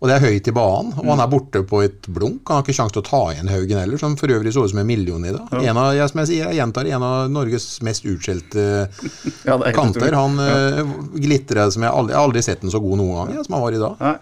[0.00, 2.48] og det er høyt i banen, og han er borte på et blunk.
[2.48, 4.70] Han har ikke sjanse til å ta igjen Haugen heller, som for øvrig så ut
[4.72, 5.46] som en million i dag.
[5.60, 8.64] En av, jeg, som jeg sier, jeg gjentar, en av Norges mest utskjelte
[9.48, 10.16] Ja, er kanter.
[10.16, 10.82] Han ja.
[11.14, 13.54] glitrer som jeg aldri, jeg har aldri sett den så god noen gang, ja, som
[13.54, 14.00] han var i dag.
[14.00, 14.16] Nei.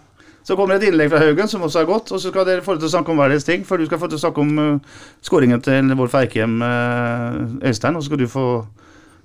[0.49, 2.09] Så kommer det et innlegg fra Haugen, som også er godt.
[2.15, 3.61] Og så skal dere få til å snakke om hver deres ting.
[3.69, 7.93] For du skal få til å snakke om uh, skåringen til Wolf Eikrem, uh, Øystein.
[7.99, 8.45] Og så skal du få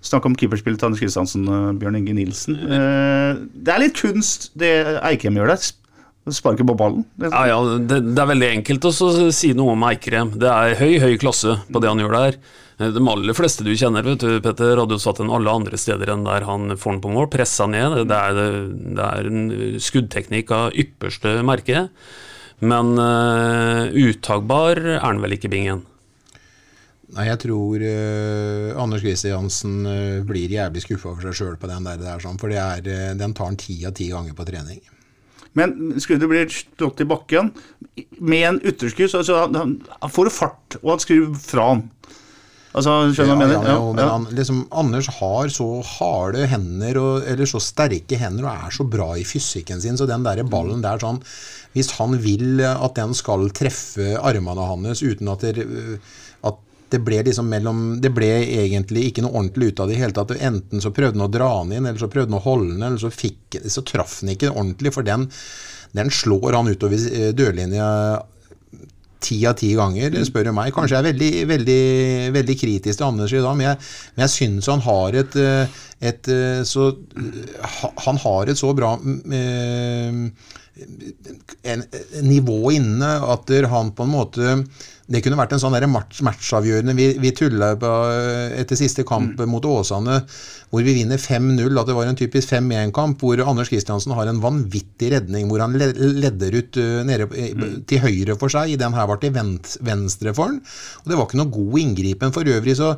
[0.04, 2.58] snakke om keeperspillet til Anders Kristiansen, uh, Bjørn Inge Nilsen.
[2.60, 5.64] Uh, det er litt kunst, det Eikrem gjør der.
[5.64, 5.80] Sp-
[6.32, 7.02] Sparker på ballen.
[7.20, 8.92] Det, Ja, ja, det, det er veldig enkelt å
[9.36, 10.30] si noe om Eikrem.
[10.40, 12.38] Det er høy, høy klasse på det han gjør der.
[12.78, 16.10] De aller fleste du kjenner, vet du, Petter, hadde jo satt den alle andre steder
[16.10, 17.28] enn der han får den på mål.
[17.30, 18.00] Pressa ned.
[18.10, 18.40] Det er,
[18.98, 19.44] det er en
[19.78, 21.88] skuddteknikk av ypperste merke.
[22.64, 25.84] Men uh, uttakbar er han vel ikke, Bingen.
[27.14, 31.86] Nei, jeg tror uh, Anders Kristiansen uh, blir jævlig skuffa over seg sjøl på den
[31.86, 34.46] der, der sånn, for det er, eh, den tar han ti av ti ganger på
[34.48, 34.80] trening.
[35.54, 37.52] Men skulle du bli slått i bakken
[38.18, 41.84] med en ytterskudd, så, så han, han får fart, og han skrur fra han.
[42.74, 44.02] Altså, skjønner du hva jeg Ja, mener?
[44.02, 48.74] ja, han, liksom, Anders har så harde hender, og, eller så sterke hender, og er
[48.74, 51.20] så bra i fysikken sin, så den der ballen der sånn
[51.74, 55.66] Hvis han vil at den skal treffe armene hans uten at det,
[56.42, 56.58] at
[56.90, 60.14] det ble liksom mellom Det ble egentlig ikke noe ordentlig ut av det i hele
[60.14, 60.34] tatt.
[60.38, 62.82] Enten så prøvde han å dra den inn, eller så prøvde han å holde den,
[62.90, 65.28] eller så, fikk, så traff han ikke ordentlig, for den,
[65.94, 67.88] den slår han utover eh, dørlinja
[69.24, 70.72] ti av ti ganger, spør du meg.
[70.74, 71.84] Kanskje jeg er veldig, veldig,
[72.36, 73.80] veldig kritisk til Anders i dag, men jeg,
[74.14, 75.78] men jeg syns han har et, eh,
[76.10, 76.92] et eh, så
[78.04, 80.20] Han har et så bra eh,
[81.72, 81.84] en,
[82.26, 84.56] nivå inne at han på en måte
[85.04, 87.74] det kunne vært en sånn match, matchavgjørende Vi, vi tulla
[88.56, 89.50] etter siste kamp mm.
[89.52, 90.22] mot Åsane,
[90.72, 91.60] hvor vi vinner 5-0.
[91.80, 95.76] At det var en typisk 5-1-kamp, hvor Anders Kristiansen har en vanvittig redning, hvor han
[95.76, 97.84] ledder ut nede mm.
[97.90, 98.72] til høyre for seg.
[98.72, 100.58] I Den her var til venstre for han.
[101.04, 102.32] Og det var ikke noe god inngripen.
[102.34, 102.94] For øvrig så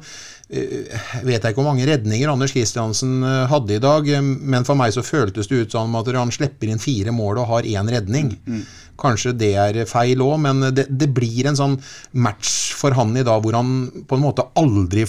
[0.47, 3.19] vet jeg ikke hvor mange redninger Anders Kristiansen
[3.51, 6.79] hadde i dag, men for meg så føltes det ut som at han slipper inn
[6.79, 8.37] fire mål og har én redning.
[8.47, 8.62] Mm.
[9.00, 11.78] Kanskje det er feil òg, men det, det, blir en sånn
[12.16, 15.06] match for han i dag hvor han på en måte aldri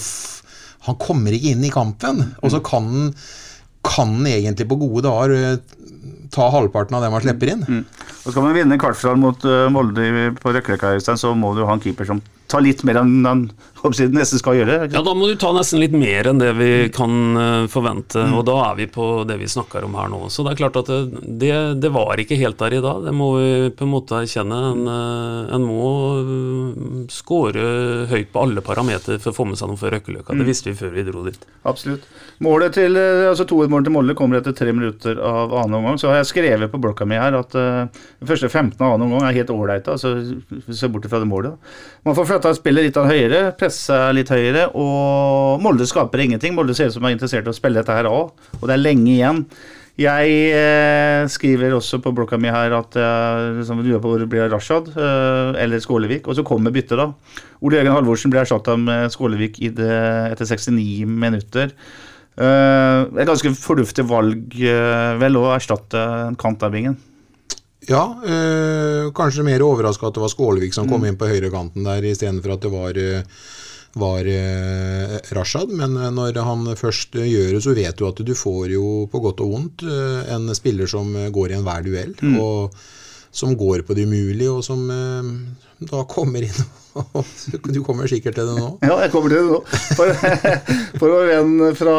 [0.86, 2.22] Han kommer ikke inn i kampen.
[2.42, 3.12] Og så kan han
[3.88, 5.58] kan egentlig på gode dager eh,
[6.34, 7.64] ta halvparten av det man slipper inn.
[7.64, 7.84] Mm.
[8.24, 11.82] Og Skal man vinne kvartfinalen mot uh, Molde på Røkkeløkka, så må du ha en
[11.82, 13.46] keeper som tar litt mer enn han
[13.84, 14.78] nesten skal gjøre.
[14.92, 18.36] Ja, Da må du ta nesten litt mer enn det vi kan uh, forvente, mm.
[18.38, 20.24] og da er vi på det vi snakker om her nå.
[20.32, 23.14] Så det er klart at det, det, det var ikke helt der i dag, det
[23.16, 24.60] må vi på en måte erkjenne.
[24.72, 25.92] En, uh, en må
[27.12, 30.34] skåre score høyt på alle parametere for å få med seg noe for Røkkeløkka.
[30.34, 30.40] Mm.
[30.42, 31.46] Det visste vi før vi dro dit.
[31.68, 32.06] Absolutt.
[32.44, 35.98] Målet til, altså Toermålet til Molde kommer etter tre minutter av annen omgang.
[36.00, 39.08] Så har jeg skrevet på blokka mi her at uh, den første 15 av annen
[39.08, 40.14] omgang er helt ålreite, altså,
[40.68, 41.70] se bort fra det målet.
[42.06, 46.56] Man får flytta spillet litt av høyere, presse litt høyere, og Molde skaper ingenting.
[46.56, 48.82] Molde ser ut som er interessert i å spille dette her òg, og det er
[48.86, 49.44] lenge igjen.
[49.98, 54.28] Jeg eh, skriver også på blokka mi her at jeg liksom, lurer på hvor det
[54.30, 56.28] blir Rashad eh, eller Skålevik.
[56.30, 57.08] Og så kommer byttet, da.
[57.66, 61.74] Ole Jørgen Halvorsen blir erstatta med Skålevik etter 69 minutter.
[62.38, 66.04] Eh, et ganske fornuftig valg, eh, vel, å erstatte
[66.38, 66.94] Kantabingen.
[67.88, 71.08] Ja, øh, kanskje mer overraska at det var Skålevik som kom mm.
[71.08, 73.40] inn på høyrekanten der, istedenfor at det var, eh,
[73.98, 75.72] var øh, Rashad.
[75.72, 79.40] Men når han først gjør det, så vet du at du får jo på godt
[79.44, 82.14] og vondt en spiller som går i enhver duell.
[82.20, 82.38] Mm.
[82.44, 82.78] Og
[83.30, 85.32] som går på det umulige, og som øh,
[85.88, 86.62] da kommer inn
[87.74, 88.70] Du kommer sikkert til det nå?
[88.82, 89.60] Ja, jeg kommer til det nå.
[89.94, 90.10] For,
[90.98, 91.98] for vår venn fra,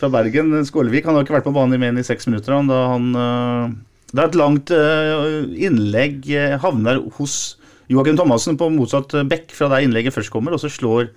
[0.00, 2.58] fra Bergen, Skålevik, han har ikke vært på banen i mer enn i seks minutter.
[2.58, 3.78] Han, da han
[4.12, 7.56] det er et langt eh, innlegg eh, havner hos
[7.92, 11.08] Joakim Thomassen på motsatt eh, bekk fra der innlegget først kommer, og så slår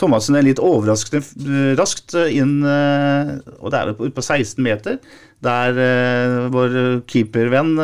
[0.00, 4.96] Thomassen er litt overraskende raskt inn, og det er ute på 16 meter,
[5.44, 5.76] der
[6.54, 7.74] vår keepervenn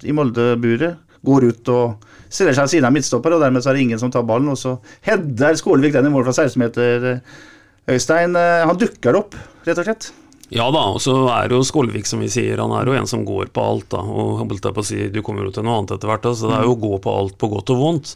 [0.00, 0.96] i Molde-buret
[1.28, 4.00] går ut og stiller seg ved siden av midtstopper, og dermed så er det ingen
[4.00, 7.10] som tar ballen, og så header Skålevik den i mål fra 16 meter.
[7.92, 9.36] Øystein, han dukker opp,
[9.68, 10.14] rett og slett.
[10.54, 13.24] Ja da, og så er jo Skålevik som vi sier, han er jo en som
[13.26, 13.88] går på alt.
[13.90, 16.22] da, og holdt jeg på å si, Du kommer jo til noe annet etter hvert,
[16.22, 18.14] da, så det er jo å gå på alt på godt og vondt.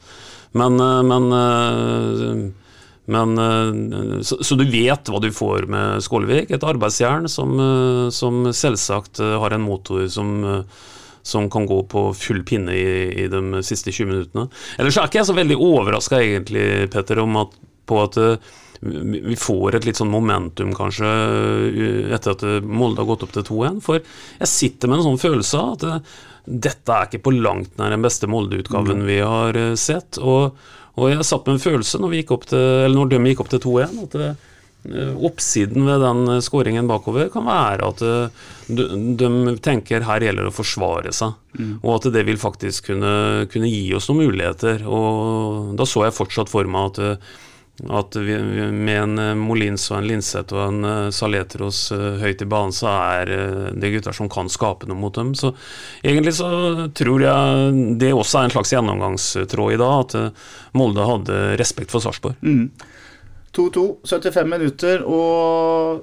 [0.53, 2.53] Men, eh, men, eh,
[3.11, 6.55] men eh, så, så, du vet hva du får med Skålevik.
[6.55, 7.59] Et arbeidsjern som,
[8.15, 10.63] som, selvsagt har en motor som,
[11.23, 14.47] som kan gå på full pinne i, i de siste 20 minuttene.
[14.79, 17.59] Ellers er ikke jeg så veldig overraska egentlig, Petter, om at,
[17.91, 18.19] på at
[18.81, 21.09] vi får et litt sånn momentum, kanskje,
[21.69, 23.81] eh, etter at Molde har gått opp til 2-1.
[23.85, 26.13] For jeg sitter med en sånn følelse av at eh,
[26.69, 30.17] dette er ikke på langt nær den beste Molde-utgaven vi har eh, sett.
[30.19, 30.57] Og,
[30.97, 33.43] og, jeg satt med en følelse når, vi gikk opp til, eller når de gikk
[33.45, 34.31] opp til 2-1, at det,
[34.81, 38.87] Oppsiden ved den skåringen bakover kan være at de,
[39.21, 39.29] de,
[39.61, 41.75] tenker her gjelder det å forsvare seg, mm.
[41.83, 43.11] og at det vil faktisk kunne,
[43.53, 44.87] kunne, gi oss noen muligheter.
[44.89, 47.29] Og Da så jeg fortsatt for meg at
[47.89, 48.35] at vi,
[48.73, 52.75] med en eh, Molins og en Linseth og en uh, Saletros uh, høyt i banen,
[52.77, 53.33] så er
[53.73, 55.33] det gutter som kan skape noe mot dem.
[55.39, 55.53] Så
[56.03, 56.51] egentlig så
[56.97, 62.05] tror jeg det også er en slags gjennomgangstråd i dag, at Molde hadde respekt for
[62.05, 62.37] Sarpsborg.
[62.41, 62.49] 2-2,
[63.55, 64.11] mm.
[64.11, 66.03] 75 minutter, og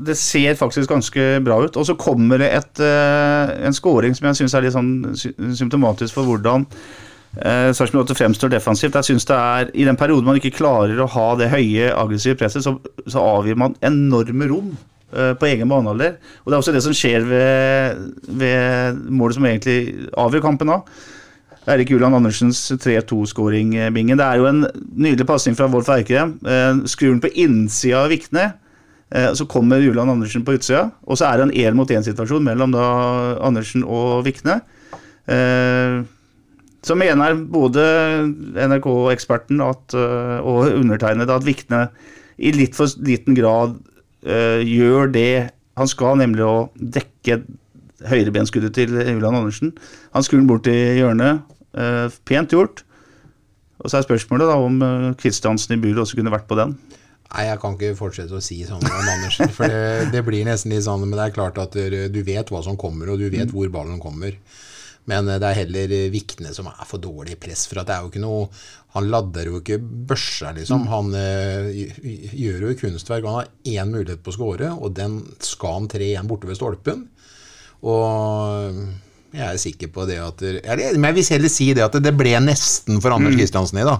[0.00, 1.76] det ser faktisk ganske bra ut.
[1.76, 6.28] Og så kommer det et, en scoring som jeg syns er litt sånn symptomatisk for
[6.28, 6.66] hvordan
[7.36, 8.96] Eh, Sarpsborg 8 fremstår defensivt.
[8.98, 12.38] Jeg synes det er, I den perioden man ikke klarer å ha det høye, aggressive
[12.40, 12.74] presset, så,
[13.06, 14.72] så avgir man enorme rom
[15.14, 16.18] eh, på egen banealder.
[16.42, 18.04] Og Det er også det som skjer ved,
[18.42, 20.82] ved målet som egentlig avgjør kampen nå.
[21.70, 23.92] Erik Julian Andersens 3-2-skåring, eh.
[23.92, 24.64] Det er jo en
[24.96, 26.38] nydelig pasning fra Wolf Eikrem.
[26.42, 28.52] Eh, skrur den på innsida av Vikne.
[29.14, 32.42] Eh, så kommer Julian Andersen på utsida, og så er det en én mot én-situasjon
[32.46, 32.86] mellom da
[33.46, 34.60] Andersen og Vikne.
[35.30, 36.00] Eh,
[36.86, 37.84] så mener både
[38.56, 41.86] NRK-eksperten eh, og undertegnede at Vikne
[42.40, 43.74] i litt for liten grad
[44.24, 47.42] uh, gjør det han skal, nemlig å dekke
[48.08, 49.74] høyrebenskuddet til Julian Andersen.
[50.16, 51.42] Han skulle den bort i hjørnet.
[51.76, 52.80] Uh, pent gjort.
[53.84, 54.80] Og så er spørsmålet da om
[55.20, 56.72] Kristiansen i buret også kunne vært på den.
[57.30, 59.52] Nei, jeg kan ikke fortsette å si sånn om Andersen.
[59.52, 62.48] For det, det blir nesten litt sånn Men det er klart at du du vet
[62.48, 64.40] hva som kommer, og du vet hvor ballen kommer.
[65.08, 67.66] Men eh, det er heller eh, Vikne som er for dårlig i press.
[67.70, 68.48] For at det er jo ikke noe
[68.96, 70.88] Han ladder jo ikke børsa, liksom.
[70.90, 71.70] Han eh,
[72.34, 73.28] gjør jo kunstverk.
[73.28, 76.58] Han har én mulighet på å score, og den skal han tre igjen borte ved
[76.58, 77.06] stolpen.
[77.86, 78.80] Og
[79.30, 82.12] jeg er sikker på det at eller, Men jeg vil heller si det at det
[82.18, 83.94] ble nesten for Anders Kristiansen i, da.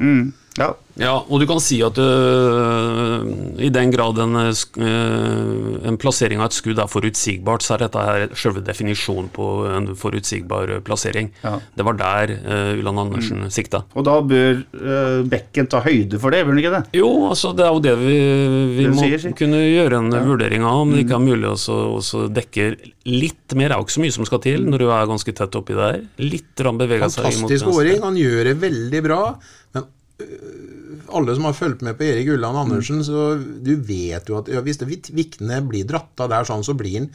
[0.61, 3.23] Ja, Ja, og du kan si at øh,
[3.62, 4.53] i den grad en, øh,
[4.85, 9.46] øh, en plassering av et skudd er forutsigbart, så er dette her selve definisjonen på
[9.70, 11.31] en forutsigbar øh, plassering.
[11.44, 11.55] Ja.
[11.77, 13.85] Det var der øh, Ulland Andersen sikta.
[13.94, 16.83] Og da bør eh, bekken ta høyde for det, bør den ikke det?
[17.01, 18.18] Jo, altså det er jo det vi,
[18.75, 22.27] vi Det må sier, kunne gjøre en vurdering av, om det ikke er mulig å
[22.40, 22.66] dekke
[23.09, 23.70] litt mer.
[23.70, 25.79] Det er jo ikke så mye som skal til når du er ganske tett oppi
[25.79, 26.03] der.
[26.20, 28.05] Litt rann bevega seg imot Fantastisk åring.
[28.05, 29.23] Han gjør det veldig bra.
[29.73, 30.00] Men øh,
[31.11, 34.62] alle som har fulgt med på Erik Ulland Andersen, så du vet jo at ja,
[34.64, 37.11] hvis Vikne blir dratt av der sånn, så blir han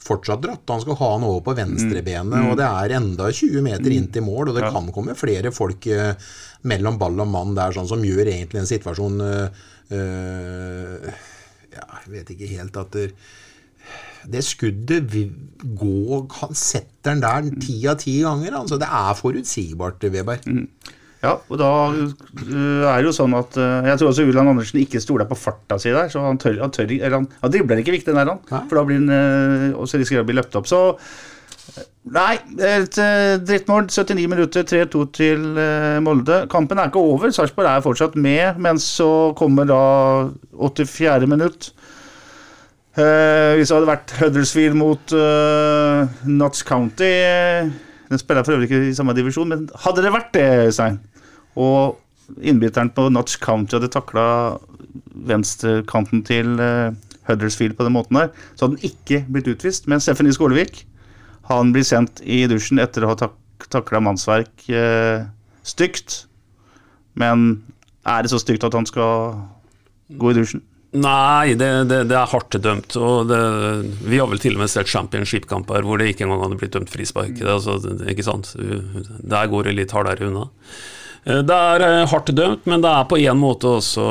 [0.00, 0.68] fortsatt dratt.
[0.70, 4.24] Han skal ha han over på venstrebenet, og det er enda 20 meter inn til
[4.26, 6.14] mål, og det kan komme flere folk eh,
[6.70, 9.66] mellom ball og mann der, sånn som gjør egentlig en situasjon eh,
[9.98, 11.28] eh,
[11.70, 13.10] Ja, jeg vet ikke helt at det,
[14.30, 15.12] det skuddet
[15.78, 18.56] går Han setter den der ti av ti ganger.
[18.62, 20.42] Altså, det er forutsigbart, Weber.
[21.20, 24.80] Ja, og da øh, er det jo sånn at øh, Jeg tror også Ulan Andersen
[24.80, 26.08] ikke stoler på farta si der.
[26.08, 28.40] Så han tør, han tør eller han, han dribler ikke viktig der, han.
[28.48, 28.62] Hæ?
[28.70, 30.70] For da blir han øh, også risikerer å bli løpt opp.
[30.70, 30.80] Så
[32.10, 32.96] Nei, et
[33.44, 33.90] drittmål.
[33.92, 35.42] 79 minutter, 3-2 til
[36.02, 36.38] Molde.
[36.50, 37.30] Kampen er ikke over.
[37.30, 39.82] Sarpsborg er fortsatt med, men så kommer da
[40.56, 41.28] 84.
[41.30, 41.68] minutt.
[42.98, 47.06] Uh, hvis det hadde vært Huddersfield mot uh, Notts County
[48.10, 50.96] Den spiller for øvrig ikke i samme divisjon, men hadde det vært det, Øystein,
[51.58, 51.98] og
[52.38, 54.26] innbytteren på Notch County hadde takla
[55.30, 56.94] venstrekanten til eh,
[57.28, 59.88] Huddersfield på den måten der, så hadde han ikke blitt utvist.
[59.90, 60.84] Men Stephanie Skålevik
[61.50, 63.36] han blir sendt i dusjen etter å ha tak
[63.70, 65.26] takla mannsverk eh,
[65.66, 66.24] stygt.
[67.18, 67.62] Men
[68.08, 69.36] er det så stygt at han skal
[70.08, 70.62] gå i dusjen?
[70.90, 72.96] Nei, det, det, det er hardt dømt.
[72.98, 73.40] Og det,
[74.02, 76.90] vi har vel til og med sett championship-kamper hvor det ikke engang hadde blitt dømt
[76.90, 77.36] frispark.
[77.44, 77.76] Altså,
[78.10, 78.54] ikke sant?
[78.56, 80.48] Der går det litt hardere unna.
[81.24, 84.04] Eh, Det er eh, hardt dømt, men det er på en måte også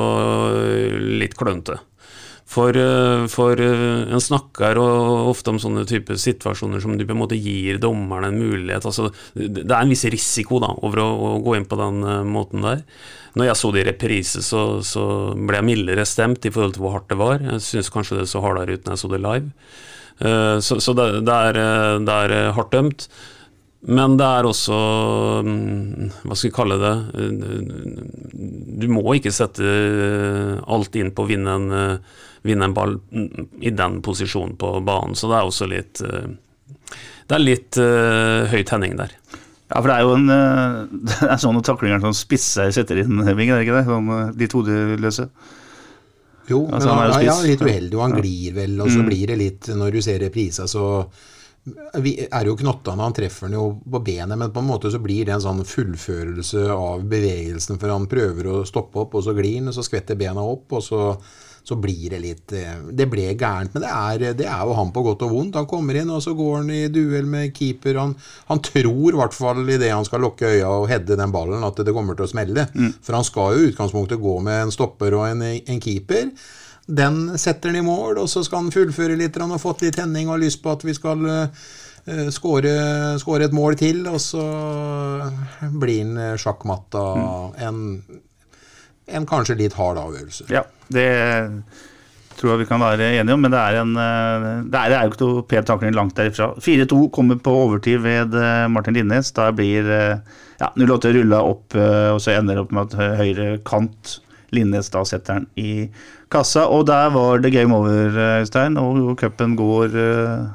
[0.63, 1.79] eh, litt klønete.
[2.49, 2.73] For,
[3.29, 8.31] for en snakker ofte om sånne type situasjoner som du på en måte gir dommeren
[8.31, 8.87] en mulighet.
[8.89, 12.65] Altså, det er en viss risiko da, over å, å gå inn på den måten
[12.65, 12.81] der.
[13.37, 15.05] Når jeg så det i reprise, så, så
[15.37, 17.45] ble jeg mildere stemt i forhold til hvor hardt det var.
[17.51, 19.53] Jeg syns kanskje det så hardere ut når jeg så det live.
[20.65, 21.61] Så, så det, det, er,
[22.09, 23.11] det er hardt dømt.
[23.87, 24.77] Men det er også
[25.45, 26.95] mm, Hva skal vi kalle det?
[28.81, 32.97] Du må ikke sette eh, alt inn på å vinne en, eh, vinne en ball
[32.99, 35.15] mm, i den posisjonen på banen.
[35.15, 36.27] Så det er også litt eh,
[37.29, 39.15] Det er litt eh, høy tenning der.
[39.69, 40.27] Ja, for det er jo en
[41.07, 43.87] Det er sånne taklinger som spisser setter inn, Hemming, er det ikke det?
[43.87, 45.29] Sånn, de todeløse.
[46.49, 48.91] Jo, Altså, men han er han, jo ja, litt uheldig, og han glir vel, og
[48.91, 50.85] så blir det litt Når du ser reprisa, så
[51.99, 55.01] er jo knotta når han treffer den jo på benet, men på en måte så
[55.03, 59.35] blir det en sånn fullførelse av bevegelsen, for han prøver å stoppe opp, og så
[59.37, 61.01] glir han, og så skvetter bena opp, og så,
[61.65, 64.93] så blir det litt eh, Det ble gærent, men det er, det er jo han
[64.95, 65.59] på godt og vondt.
[65.59, 67.99] Han kommer inn, og så går han i duell med keeper.
[68.01, 68.15] Han,
[68.51, 71.81] han tror i hvert fall idet han skal lukke øya og heade den ballen, at
[71.83, 72.69] det kommer til å smelle.
[73.05, 76.31] For han skal jo i utgangspunktet gå med en stopper og en, en keeper.
[76.89, 79.37] Den setter han i mål, og så skal han fullføre litt.
[79.37, 81.69] Han har fått litt henning og har lyst på at vi skal uh,
[82.33, 84.45] skåre, et mål til, og så
[85.69, 87.03] blir han eh, sjakkmatta
[87.67, 87.83] en,
[89.05, 90.47] en kanskje litt hard avgjørelse.
[90.49, 91.05] Ja, det
[92.39, 94.97] tror jeg vi kan være enige om, men det er, en, eh, det er, det
[94.97, 96.53] er jo ikke noe pen takling langt derifra.
[96.63, 99.33] 4-2 kommer på overtid ved eh, Martin Linnes.
[99.35, 103.19] Da blir eh, ja, 08 rulla opp, eh, og så ender det opp med at
[103.19, 104.19] høyre kant
[104.55, 105.73] Linnes da setter den i
[106.33, 106.67] kassa.
[106.69, 110.47] Og der var det game over, eh, Øystein, og cupen går uh,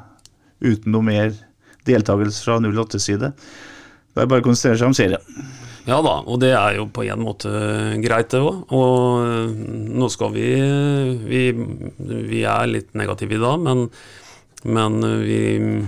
[0.61, 1.35] uten noe mer
[1.85, 3.31] deltakelse fra 08s side.
[4.15, 5.53] Det er bare å konsentrere seg om serien.
[5.85, 7.49] Ja da, og det er jo på en måte
[8.01, 8.63] greit, det òg.
[8.73, 9.51] Og øh,
[9.99, 10.47] nå skal vi,
[11.29, 11.41] vi
[11.99, 13.85] Vi er litt negative i dag, men,
[14.65, 15.37] men vi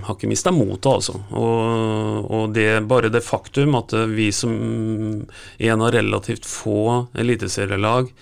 [0.06, 1.18] har ikke mista motet, altså.
[1.34, 4.54] Og, og det bare det faktum at vi som
[5.58, 8.14] en av relativt få eliteserielag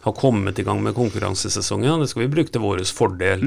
[0.00, 3.44] har kommet i gang med konkurransesesongen, det skal vi bruke til vår fordel.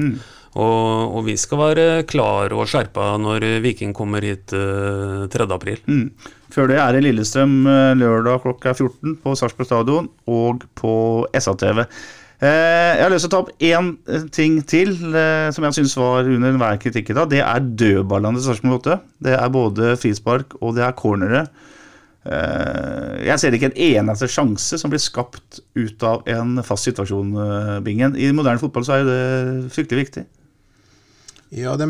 [0.54, 5.48] Og, og vi skal være klar og skjerpa når Viking kommer hit øh, 3.
[5.50, 5.80] april.
[5.90, 6.12] Mm.
[6.54, 10.92] Før det er det Lillestrøm eh, lørdag klokka 14 på Sarpsborg stadion og på
[11.34, 11.82] SA-TV.
[12.44, 15.96] Jeg har lyst til å ta opp én eh, ting til eh, som jeg syns
[15.98, 17.30] var under enhver kritikk i dag.
[17.30, 18.98] Det er dødballene til Sarpsborg 8.
[19.26, 21.46] Det er både frispark og det er cornere.
[22.24, 27.34] Eh, Jeg ser ikke en eneste sjanse som blir skapt ut av en fast situasjon,
[27.40, 28.16] eh, Bingen.
[28.16, 30.24] I moderne fotball så er jo det fryktelig viktig.
[31.54, 31.86] Ja, de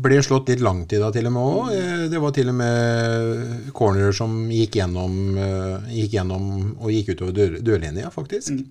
[0.00, 1.72] ble slått litt langt i dag til og med òg.
[2.10, 6.46] Det var til og med cornerer som gikk gjennom, eh, gikk gjennom
[6.80, 8.64] og gikk utover dør, dørlinja, faktisk.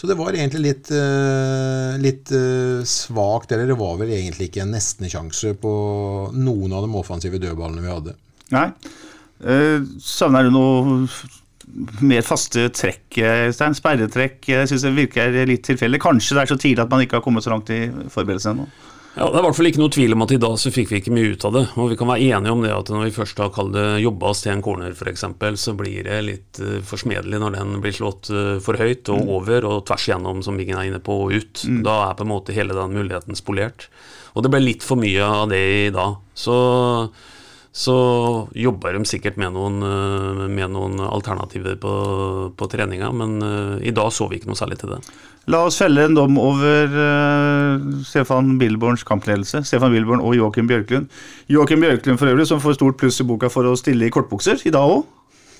[0.00, 4.62] Så det var egentlig litt, eh, litt eh, svakt, eller det var vel egentlig ikke
[4.64, 5.72] en nestensjanse på
[6.32, 8.14] noen av de offensive dødballene vi hadde.
[8.50, 8.72] Nei.
[9.40, 11.08] Eh, savner du noe
[12.02, 13.20] mer faste trekk,
[13.54, 13.76] Stein?
[13.78, 14.40] Sperretrekk?
[14.50, 16.00] Jeg syns det virker litt tilfeldig.
[16.02, 18.70] Kanskje det er så tidlig at man ikke har kommet så langt i forberedelsene ennå.
[19.16, 20.92] Ja, Det er i hvert fall ikke noe tvil om at i dag så fikk
[20.92, 21.62] vi ikke mye ut av det.
[21.82, 24.30] Og vi kan være enige om det at når vi først har kalt det jobba
[24.30, 25.24] oss til en corner f.eks.,
[25.58, 29.66] så blir det litt uh, forsmedelig når den blir slått uh, for høyt og over
[29.66, 31.64] og tvers igjennom, som Bingen er inne på, og ut.
[31.82, 33.88] Da er på en måte hele den muligheten spolert.
[34.38, 36.20] Og det ble litt for mye av det i dag.
[36.38, 36.54] Så
[37.70, 37.96] så
[38.58, 41.92] jobber de sikkert med noen, uh, med noen alternativer på,
[42.58, 44.98] på treninga, men uh, i dag så vi ikke noe særlig til det.
[45.50, 49.62] La oss felle en dom over uh, Stefan Billborns kampledelse.
[49.66, 51.08] Stefan Billborn og Joakim Bjørklund.
[51.50, 54.66] Joakim Bjørklund for øvrig, som får stort pluss i boka for å stille i kortbukser
[54.66, 55.06] i dag òg.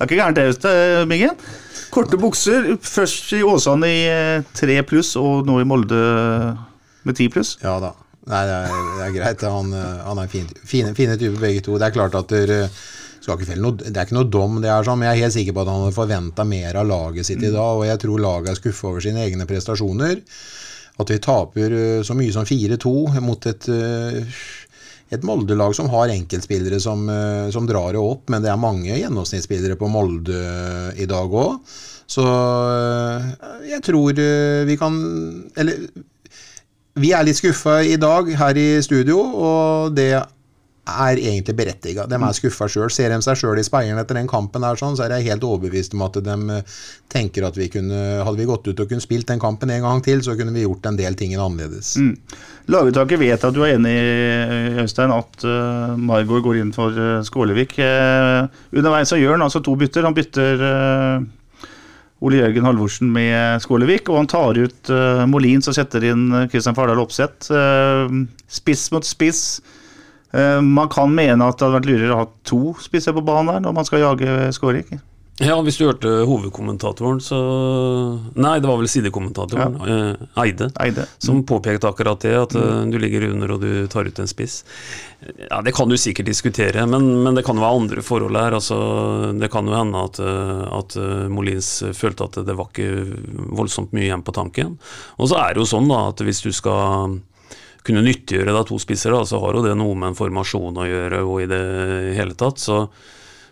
[0.00, 1.40] Det er ikke gærent det, Mingen.
[1.92, 2.70] Korte bukser.
[2.80, 5.98] Først i Åsane i eh, tre pluss, og nå i Molde
[7.04, 7.58] med ti pluss.
[7.60, 7.92] Ja da.
[8.28, 9.44] Nei, det er, det er greit.
[9.48, 11.78] Han, eh, han er fin, fine, fine typer begge to.
[11.80, 12.68] Det er klart at der,
[13.20, 15.26] skal ikke felle noe, Det er ikke noe dom, det er sånn, men jeg er
[15.26, 17.80] helt sikker på at han hadde forventa mer av laget sitt i dag.
[17.80, 20.20] Og jeg tror laget er skuffa over sine egne prestasjoner.
[21.00, 22.94] At vi taper eh, så mye som 4-2
[23.24, 24.42] mot et, eh,
[25.16, 27.08] et Molde-lag som har enkeltspillere som,
[27.50, 30.36] som drar det opp, men det er mange gjennomsnittsspillere på Molde
[31.00, 31.56] i dag òg.
[32.10, 32.22] Så
[33.66, 34.18] jeg tror
[34.66, 34.94] vi kan
[35.58, 35.84] Eller
[36.98, 40.12] vi er litt skuffa i dag her i studio, og det
[40.90, 42.06] er egentlig berettiga.
[42.10, 42.88] De er skuffa sjøl.
[42.92, 45.46] Ser de seg sjøl i speilet etter den kampen, der, sånn, så er jeg helt
[45.46, 46.78] overbevist om at de eh,
[47.12, 50.02] tenker at vi kunne Hadde vi gått ut og kunne spilt den kampen en gang
[50.04, 51.94] til, så kunne vi gjort en del ting annerledes.
[52.00, 52.14] Mm.
[52.70, 53.96] Laguttaket vet at du er enig,
[54.82, 57.76] Øystein, at uh, Margot går inn for uh, Skålevik.
[57.78, 60.06] Uh, underveis så gjør han altså to bytter.
[60.06, 61.28] Han bytter uh,
[62.20, 66.76] Ole Jørgen Halvorsen med Skålevik, og han tar ut uh, Molins og setter inn Kristian
[66.76, 67.48] Fardal Opseth.
[67.48, 68.12] Uh,
[68.44, 69.60] spiss mot spiss.
[70.34, 73.54] Uh, man kan mene at det hadde vært lurere å ha to spisser på banen
[73.56, 74.92] her når man skal jage Skårik.
[75.40, 77.38] Ja, hvis du hørte hovedkommentatoren, så
[78.36, 81.06] Nei, det var vel sidekommentatoren, eh, Eide, Eide.
[81.16, 82.90] som påpekte akkurat det, at mm.
[82.92, 84.58] du ligger under og du tar ut en spiss.
[85.48, 88.58] Ja, Det kan du sikkert diskutere, men, men det kan jo være andre forhold her.
[88.58, 88.76] Altså,
[89.40, 90.98] det kan jo hende at, eh, at
[91.32, 93.16] Molins følte at det var ikke
[93.56, 94.76] voldsomt mye igjen på tanken.
[95.16, 97.16] Og så er det jo sånn da, at hvis du skal
[97.80, 100.84] kunne nyttiggjøre deg to spisser, da, så har jo det noe med en formasjon å
[100.84, 101.64] gjøre og i det
[102.18, 102.60] hele tatt.
[102.60, 102.84] så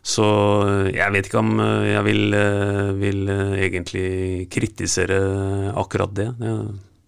[0.09, 0.27] så
[0.89, 4.11] jeg vet ikke om eh, jeg vil, eh, vil eh, egentlig
[4.53, 5.19] kritisere
[5.77, 6.31] akkurat det.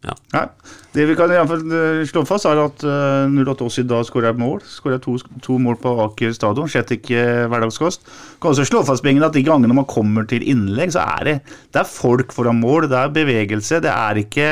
[0.04, 0.16] ja.
[0.34, 0.46] Nei.
[0.90, 4.32] Det vi kan i eh, slå fast, er at uh, 08 Ås i dag skåra
[4.34, 4.58] mål.
[4.66, 6.68] Skåra to, to mål på Aker stadion.
[6.68, 8.02] Slett ikke hverdagskost.
[8.42, 11.36] Kan også slå fast Bingen, at de gangene man kommer til innlegg, så er det,
[11.70, 13.80] det er folk foran mål, det er bevegelse.
[13.84, 14.50] Det er ikke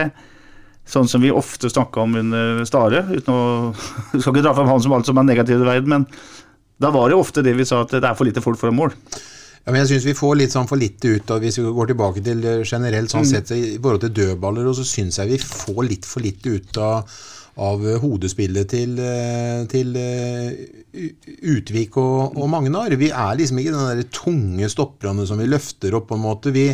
[0.88, 3.03] sånn som vi ofte snakka om under Stare.
[3.11, 3.42] uten å,
[4.20, 6.07] Skal ikke dra fram han som alt som er negativt i verden, men
[6.79, 8.95] da var det ofte det vi sa, at det er for lite folk foran mål.
[9.68, 11.91] Ja, men jeg syns vi får litt sånn for lite ut av Hvis vi går
[11.91, 15.83] tilbake til generelt sånn sett i forhold til dødballer, og så syns jeg vi får
[15.85, 17.18] litt for lite ut av,
[17.68, 21.05] av hodespillet til, eh, til eh,
[21.53, 22.97] Utvik og, og Magnar.
[22.97, 26.55] Vi er liksom ikke den der tunge stopperne som vi løfter opp, på en måte.
[26.55, 26.70] Vi,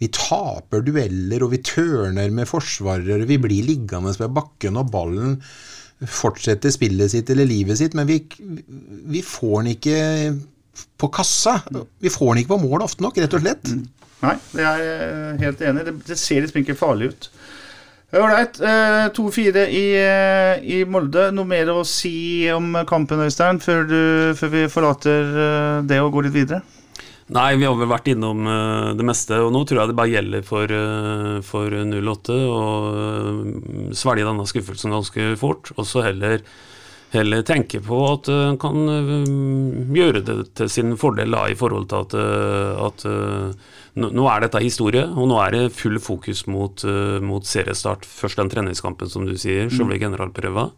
[0.00, 3.28] vi taper dueller, og vi tørner med forsvarere.
[3.28, 5.36] Vi blir liggende ved bakken, og ballen
[6.08, 8.20] fortsetter spillet sitt eller livet sitt, men vi,
[9.12, 9.98] vi får den ikke
[10.98, 11.60] på kassa.
[12.02, 13.72] Vi får den ikke på mål ofte nok, rett og slett.
[14.22, 15.86] Nei, det er jeg helt enig.
[15.88, 17.30] Det, det ser liksom ikke farlig ut.
[18.12, 18.60] Ålreit.
[18.60, 21.30] eh, 2-4 i, eh, i Molde.
[21.32, 24.02] Noe mer å si om kampen, Øystein, før, du,
[24.36, 26.60] før vi forlater eh, det og går litt videre?
[27.32, 30.12] Nei, vi har vel vært innom eh, det meste, og nå tror jeg det bare
[30.12, 33.38] gjelder for, eh, for 08 å eh,
[33.96, 36.42] svelge denne skuffelsen ganske fort, og så heller,
[37.14, 38.76] heller tenke på at en kan
[39.96, 42.18] gjøre det til sin fordel da, i forhold til at,
[42.88, 43.06] at
[44.02, 46.84] nå er dette historie, og nå er det full fokus mot,
[47.24, 48.08] mot seriestart.
[48.08, 50.70] Først den treningskampen, som du sier, selve generalprøva.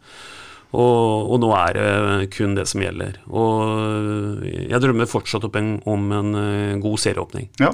[0.73, 3.21] Og, og, nå er det kun det som gjelder.
[3.29, 6.35] Og jeg drømmer fortsatt en, om en
[6.83, 7.47] god serieåpning.
[7.61, 7.71] Ja.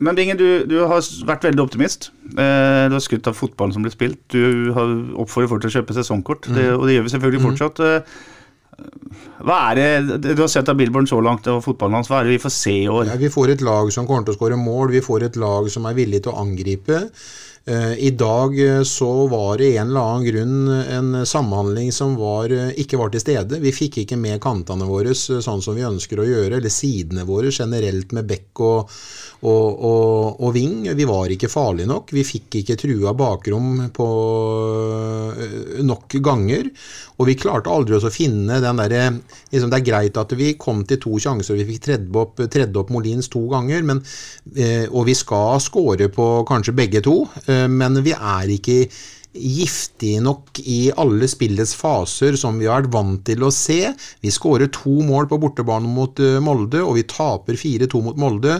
[0.00, 2.08] Men Bingen, du, du, har vært veldig optimist.
[2.32, 4.20] Eh, du har skutt av fotballen som blir spilt.
[4.32, 6.56] Du har oppfordret folk til å kjøpe sesongkort, mm.
[6.56, 7.48] det, og det gjør vi selvfølgelig mm.
[7.50, 7.82] fortsatt.
[7.84, 8.30] Eh,
[9.44, 12.28] hva er det du har sett av Billborn så langt og fotballen hans, hva er
[12.28, 13.10] det vi får se i år?
[13.10, 15.68] Ja, vi får et lag som kommer til å skåre mål, vi får et lag
[15.72, 17.02] som er villig til å angripe.
[17.64, 22.50] Eh, I dag eh, så var det en eller annen grunn en samhandling som var,
[22.50, 23.60] eh, ikke var til stede.
[23.60, 27.52] Vi fikk ikke med kantene våre sånn som vi ønsker å gjøre, eller sidene våre
[27.52, 28.96] generelt med bekk og,
[29.44, 30.88] og, og, og Ving.
[30.96, 32.14] Vi var ikke farlige nok.
[32.16, 34.08] Vi fikk ikke trua bakrom på
[35.36, 36.72] eh, nok ganger.
[37.20, 39.02] Og vi klarte aldri å finne den derre
[39.52, 42.92] liksom Det er greit at vi kom til to sjanser, vi fikk tredd opp, opp
[42.94, 44.00] Molins to ganger, men,
[44.56, 48.84] eh, og vi skal score på kanskje begge to, eh, men vi er ikke
[49.30, 53.92] giftige nok i alle spillets faser som vi har vært vant til å se.
[54.22, 58.58] Vi skårer to mål på bortebane mot eh, Molde, og vi taper 4-2 mot Molde.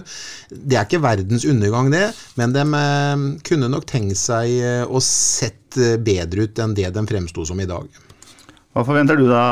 [0.51, 2.07] Det er ikke verdens undergang, det,
[2.39, 5.57] men de eh, kunne nok tenkt seg eh, å sett
[6.03, 7.87] bedre ut enn det de fremsto som i dag.
[8.71, 9.45] Hva forventer du da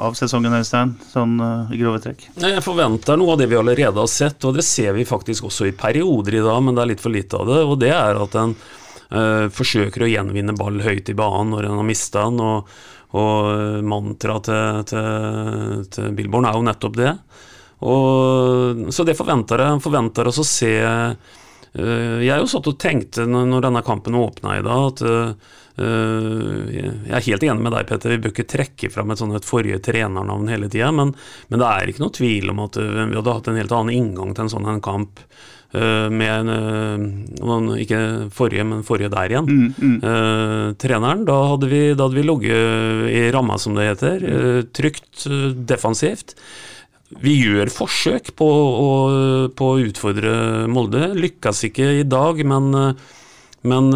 [0.00, 1.34] av sesongen, Øystein, sånn
[1.68, 2.30] i grove trekk?
[2.40, 5.68] Jeg forventer noe av det vi allerede har sett, og det ser vi faktisk også
[5.68, 7.60] i perioder i dag, men det er litt for lite av det.
[7.66, 8.56] Og det er at en
[9.12, 12.40] Uh, forsøker å gjenvinne ball høyt i banen når en har mista den.
[12.40, 12.70] Og,
[13.20, 17.12] og mantraet til, til, til Billborn er jo nettopp det.
[17.84, 19.82] Og, så det forventer jeg.
[19.84, 24.64] Forventer oss å se uh, Jeg jo satt og tenkte når denne kampen åpna i
[24.64, 28.12] dag, at uh, jeg er helt enig med deg, Petter.
[28.12, 31.14] Vi bør ikke trekke fram et, sånt, et forrige trenernavn hele tida, men,
[31.48, 34.34] men, det er ikke noe tvil om at vi hadde hatt en helt annen inngang
[34.36, 35.22] til en sånn en kamp
[35.72, 39.46] Eh, med en, eh, Ikke forrige, men forrige der igjen.
[39.48, 40.02] Mm, mm.
[40.02, 41.24] Uh, treneren.
[41.24, 44.20] Da hadde vi, da vi ligget i ramma, som det heter.
[44.20, 45.24] Uh, trygt,
[45.56, 46.36] defensivt.
[47.22, 51.14] Vi gjør forsøk på å, på å, utfordre Molde.
[51.16, 52.96] Lykkes ikke i dag, men,
[53.62, 53.88] men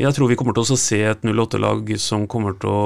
[0.00, 2.84] jeg tror vi kommer til å se et 08-lag som kommer til å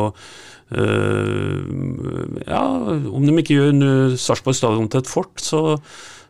[2.45, 2.63] Ja,
[3.09, 5.79] om de ikke gjør Sarpsborg stadion til et fort, så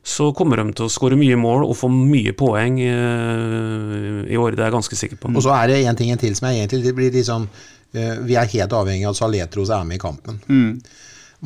[0.08, 4.54] så kommer de til å skåre mye mål og få mye poeng uh, i år.
[4.54, 5.32] Det er jeg ganske sikker på.
[5.34, 8.48] Og så er det en ting til som er egentlig blir liksom uh, Vi er
[8.54, 10.40] helt avhengig av at Saletros er med i kampen.
[10.48, 10.72] Mm.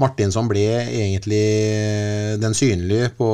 [0.01, 1.43] Martinsson ble egentlig
[2.41, 3.29] den synlige på,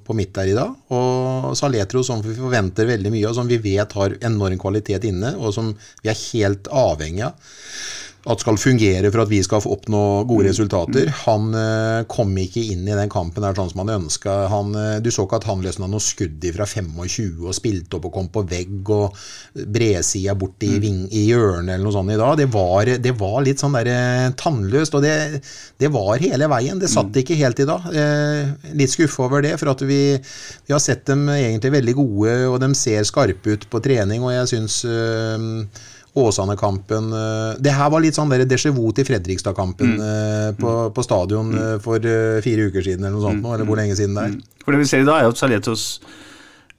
[0.00, 0.72] på midt der i dag.
[0.96, 5.34] Og Saletro, som vi forventer veldig mye, og som vi vet har enorm kvalitet inne,
[5.36, 7.52] og som vi er helt avhengig av
[8.28, 10.48] at skal fungere for at vi skal oppnå gode mm.
[10.50, 11.08] resultater.
[11.22, 14.34] Han uh, kom ikke inn i den kampen der sånn som han ønska.
[14.50, 18.14] Uh, du så ikke at han løsna noe skudd fra 25 og spilte opp og
[18.18, 19.16] kom på vegg og
[19.72, 22.36] bredsida bort i, ving, i hjørnet eller noe sånt i dag.
[22.42, 25.14] Det var, det var litt sånn der, uh, tannløst, og det,
[25.80, 26.82] det, var hele veien.
[26.82, 27.20] Det satt mm.
[27.22, 27.86] ikke helt i dag.
[28.76, 32.60] litt skuffa over det, for at vi, vi, har sett dem egentlig veldig gode, og
[32.60, 34.82] de ser skarpe ut på trening, og jeg syns
[36.18, 40.00] Åsane-kampen eh, Det her var litt sånn déjà vu til Fredrikstad-kampen mm.
[40.00, 40.94] Eh, på, mm.
[40.96, 41.60] på, stadion mm.
[41.60, 42.10] Eh, for
[42.44, 43.52] fire uker siden, eller noe sånt, mm.
[43.54, 44.34] eller hvor lenge siden det er.
[44.34, 44.64] Mm.
[44.64, 45.84] For det vi ser i dag, er at Saletos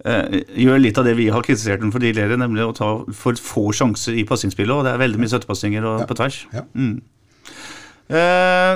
[0.03, 3.39] eh, gjør litt av det vi har kritisert den for tidligere, nemlig å ta for
[3.39, 6.07] få sjanser i passingsspillet, og det er veldig mye støttepasninger ja.
[6.09, 6.41] på tvers.
[6.55, 6.65] Ja.
[6.75, 6.97] Mm.
[8.11, 8.73] Eh,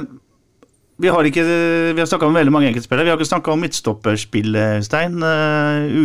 [1.04, 1.44] vi har, ikke,
[1.92, 3.04] vi har snakka om veldig mange enkeltspillere.
[3.04, 5.20] Vi har ikke snakka om midtstopperspillet, Stein.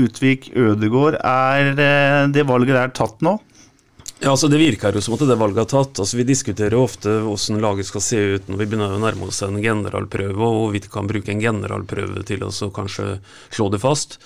[0.01, 1.71] Utvik Ødegård, er
[2.35, 3.37] det valget der tatt nå?
[4.21, 6.01] Ja, altså Det virker jo som at det valget er tatt.
[6.03, 9.31] Altså Vi diskuterer jo ofte hvordan laget skal se ut når vi begynner å nærme
[9.31, 13.15] oss en generalprøve, og vi kan bruke en generalprøve til å kanskje
[13.49, 14.19] slå det fast.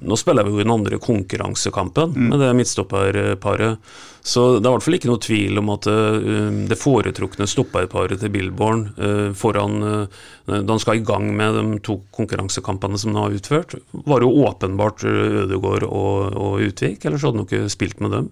[0.00, 2.26] Nå spiller vi jo den andre konkurransekampen mm.
[2.30, 3.92] med det midtstopperparet.
[4.22, 8.22] Så det er i hvert fall ikke noe tvil om at uh, det foretrukne stopperparet
[8.22, 13.14] til Billborn uh, foran uh, da han skal i gang med de to konkurransekampene som
[13.14, 13.76] han har utført,
[14.06, 18.30] var jo åpenbart Ødegaard og, og Utvik, ellers hadde han ikke spilt med dem.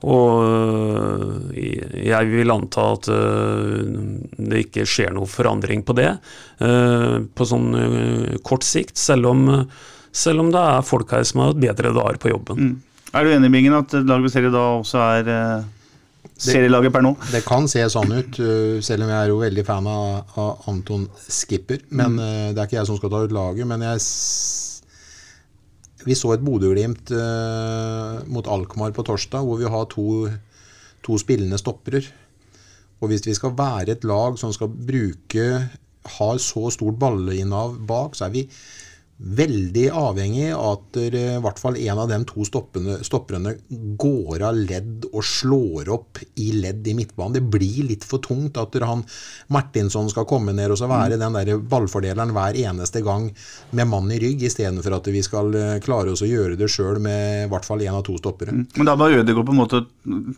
[0.00, 1.56] Og øh,
[2.06, 3.82] jeg vil anta at øh,
[4.38, 6.14] det ikke skjer noe forandring på det
[6.64, 7.74] øh, på sånn
[8.46, 9.44] kort sikt, selv om,
[10.12, 12.70] selv om det er folk her som har hatt bedre dager på jobben.
[12.70, 13.04] Mm.
[13.10, 15.30] Er du enig, Bingen, at laget vi ser i dag også er
[16.40, 17.12] serielaget per nå?
[17.34, 18.38] Det kan se sånn ut,
[18.86, 21.82] selv om jeg er jo veldig fan av, av Anton Skipper.
[21.90, 22.54] Men mm.
[22.54, 24.04] Det er ikke jeg som skal ta ut laget, men jeg
[26.06, 30.06] vi så et Bodø-Glimt uh, mot Alkmaar på torsdag, hvor vi har to,
[31.04, 32.02] to spillende stoppere.
[33.00, 35.46] Og hvis vi skal være et lag som skal bruke
[36.16, 38.46] har så stort balleinnav bak, så er vi
[39.20, 43.52] veldig avhengig av at i hvert fall en av de to stoppene, stopperne
[44.00, 47.36] går av ledd og slår opp i ledd i midtbanen.
[47.36, 49.02] Det blir litt for tungt at han
[49.52, 53.28] Martinsson skal komme ned og så være den der ballfordeleren hver eneste gang
[53.76, 57.00] med mann i rygg, istedenfor at vi skal eh, klare oss å gjøre det sjøl
[57.04, 58.54] med i hvert fall en av to stoppere.
[58.56, 59.82] Men da må Ødegaard på en måte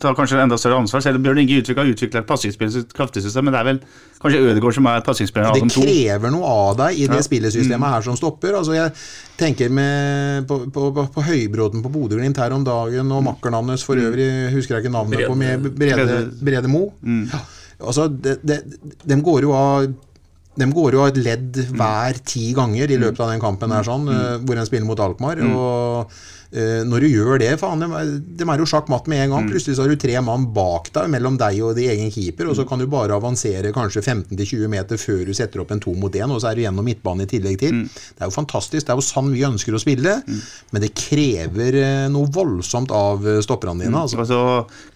[0.03, 1.05] ta kanskje enda større ansvar.
[1.05, 3.81] Selv om Bjørn Inge Utvik har utvikla et passingsspill kraftig system, men det er vel
[4.23, 5.87] kanskje Ødegaard som er passingsspiller av Det de to.
[5.87, 8.57] krever noe av deg i det spillesystemet her som stopper.
[8.59, 8.93] Altså jeg
[9.41, 13.85] tenker med, på, på, på, på Høybråten på Bodø-Glimt her om dagen, og makkeren hans
[13.87, 16.89] for øvrig, husker jeg ikke navnet på, med Brede, Brede Mo.
[17.03, 17.43] Ja.
[17.83, 18.61] Altså, de, de,
[19.03, 19.93] de går jo av
[20.53, 23.87] de går jo av et ledd hver ti ganger i løpet av den kampen her,
[23.87, 25.41] sånn, eh, hvor en spiller mot Alkmaar.
[25.49, 26.13] og
[26.53, 29.47] når du gjør det, faen, de, er- er jo sjakk matt med en gang.
[29.49, 32.59] Plutselig så har du tre mann bak deg, mellom deg og din egen keeper, og
[32.59, 36.13] så kan du bare avansere kanskje 15-20 meter før du setter opp en to mot
[36.13, 37.79] én, og så er du gjennom midtbanen i tillegg til.
[37.89, 38.85] Det er jo fantastisk.
[38.85, 40.19] Det er jo sånn vi ønsker å spille,
[40.75, 44.03] men det krever eh, noe voldsomt av eh, stopperne dine.
[44.05, 44.21] altså.
[44.21, 44.43] Og så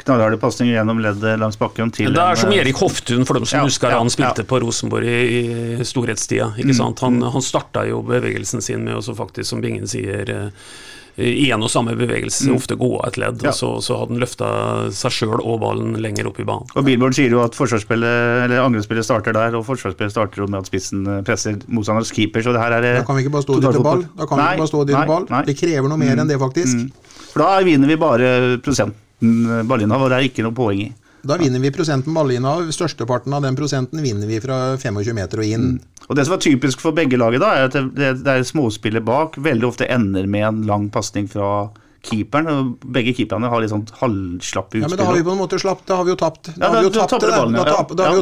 [0.05, 3.47] knallharde pasninger gjennom leddet langs bakken til Det er som eh, Erik Hoftun, for dem
[3.49, 4.49] som Ja, husker ja, han spilte ja.
[4.51, 5.41] på Rosenborg i,
[5.81, 6.53] i storhetstida.
[6.61, 7.01] ikke sant?
[7.07, 10.69] Han, han starta jo bevegelsen sin med å så faktisk, som Bingen sier, eh,
[11.17, 13.45] i en og samme bevegelse ofte gå av et ledd.
[13.45, 13.53] Ja.
[13.53, 14.49] og så, så hadde han løfta
[14.93, 16.69] seg sjøl og ballen lenger opp i banen.
[16.77, 21.23] Og Billboard sier jo at angrepsspillet starter der, og forsvarsspillet starter med at spissen eh,
[21.27, 23.65] presser motstanderens keeper, så det her er eh, Da kan vi ikke bare stå og
[23.65, 24.05] dytte ball.
[24.19, 25.27] Da kan vi ikke bare stå og nei, ball.
[25.33, 25.43] nei.
[25.49, 26.85] Det krever noe mer enn det, faktisk.
[27.33, 28.31] For da vinner vi bare
[28.65, 30.91] prosenten eh, ballinnehav, og det er ikke noe poeng i.
[31.27, 32.71] Da vinner vi prosenten ballinnehav.
[32.75, 35.73] Størsteparten av den prosenten vinner vi fra 25 meter og inn.
[36.07, 39.05] Og Det som er typisk for begge laget, da, er at det, det, er småspillet
[39.07, 41.69] bak veldig ofte ender med en lang pasning fra
[42.07, 42.47] keeperen.
[42.53, 45.59] og Begge keeperne har litt sånn halvslappe Ja, men da har vi på en måte
[45.63, 46.53] slapp, da har vi jo tapt.
[46.55, 46.95] Da har vi jo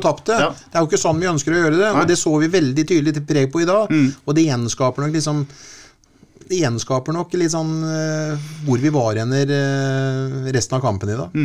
[0.08, 0.40] tapt det.
[0.40, 0.72] Det.
[0.72, 3.16] Er jo ikke sånn vi ønsker å gjøre det, og det så vi veldig tydelig
[3.18, 3.92] til preg på i dag.
[4.24, 5.46] Og det gjenskaper nok liksom
[6.44, 11.16] det gjenskaper nok litt sånn uh, hvor vi var hen uh, resten av kampen i
[11.16, 11.38] dag.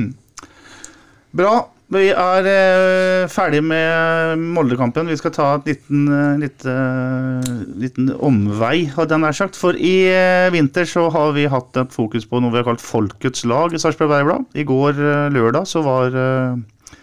[1.36, 1.60] Bra.
[1.90, 5.08] Vi er eh, ferdig med Molde-kampen.
[5.10, 7.48] Vi skal ta et liten, eh, eh,
[7.82, 9.58] liten omvei, hadde jeg nær sagt.
[9.58, 12.86] For i eh, vinter så har vi hatt et fokus på noe vi har kalt
[12.86, 14.46] Folkets lag i Sarpsborg Verdblad.
[14.54, 16.94] I går eh, lørdag så var eh,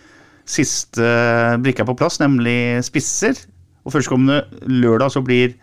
[0.46, 1.10] siste
[1.66, 3.42] brikka på plass, nemlig spisser.
[3.86, 5.58] Og førstkommende lørdag så blir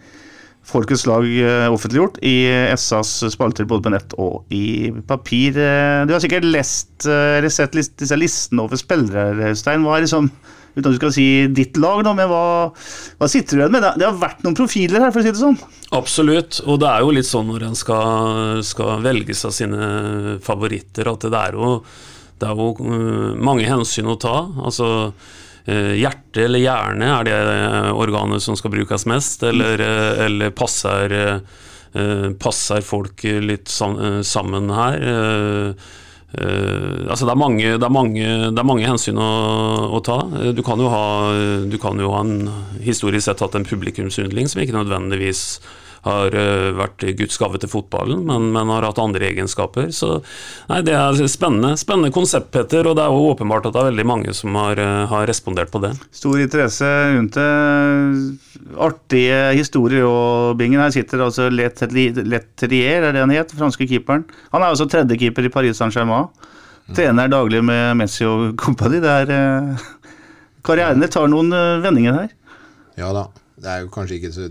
[0.63, 2.35] Folkets lag eh, offentliggjort i
[2.79, 5.57] SAs spalter både på nett og i papir.
[5.59, 9.83] Eh, Du har sikkert lest eh, eller sett disse listene over spillere, Øystein.
[9.83, 10.29] Hva er liksom,
[10.73, 12.71] uten at du skal si ditt lag, da, men hva,
[13.19, 13.89] hva sitter du igjen med?
[13.99, 15.59] Det- har vært noen profiler her, for å si det sånn.
[15.99, 21.11] Absolutt, og det er jo litt sånn når en skal, skal velge seg sine favoritter,
[21.11, 21.75] at det er jo,
[22.39, 22.71] det er jo
[23.37, 24.37] mange hensyn å ta.
[24.63, 25.11] Altså
[25.65, 27.35] hjerte eller hjerne er det
[27.95, 31.15] organet som skal brukes mest, eller, øh, eller passer,
[32.41, 35.03] passer folk litt sammen her?
[36.33, 39.29] Altså det er, mange, det, er mange, det er mange hensyn å,
[39.93, 40.17] å ta.
[40.57, 41.05] Du kan, jo ha,
[41.69, 42.49] du kan jo ha en
[42.81, 45.43] historisk sett hatt en publikumsyndling som ikke nødvendigvis
[46.03, 49.89] har øh, vært Guds gave til fotballen, men, men har hatt andre egenskaper.
[49.95, 50.17] Så
[50.69, 51.73] nei, det er spennende.
[51.79, 54.79] Spennende konsept, Petter, og det er jo åpenbart at det er veldig mange som har,
[54.83, 55.93] øh, har respondert på det.
[56.11, 57.49] Stor interesse rundt det.
[58.83, 60.81] Artige historier og bingen.
[60.83, 64.27] Her sitter altså Letrier, er det han het, franske keeperen.
[64.51, 66.27] Han er også tredjekeeper i Paris Saint-Germain.
[66.91, 68.99] Trener daglig med Messi og company.
[69.03, 69.85] Det er eh,
[70.63, 72.35] Karrierene tar noen eh, vendinger her.
[72.99, 73.27] Ja da.
[73.63, 74.47] Det er jo kanskje ikke så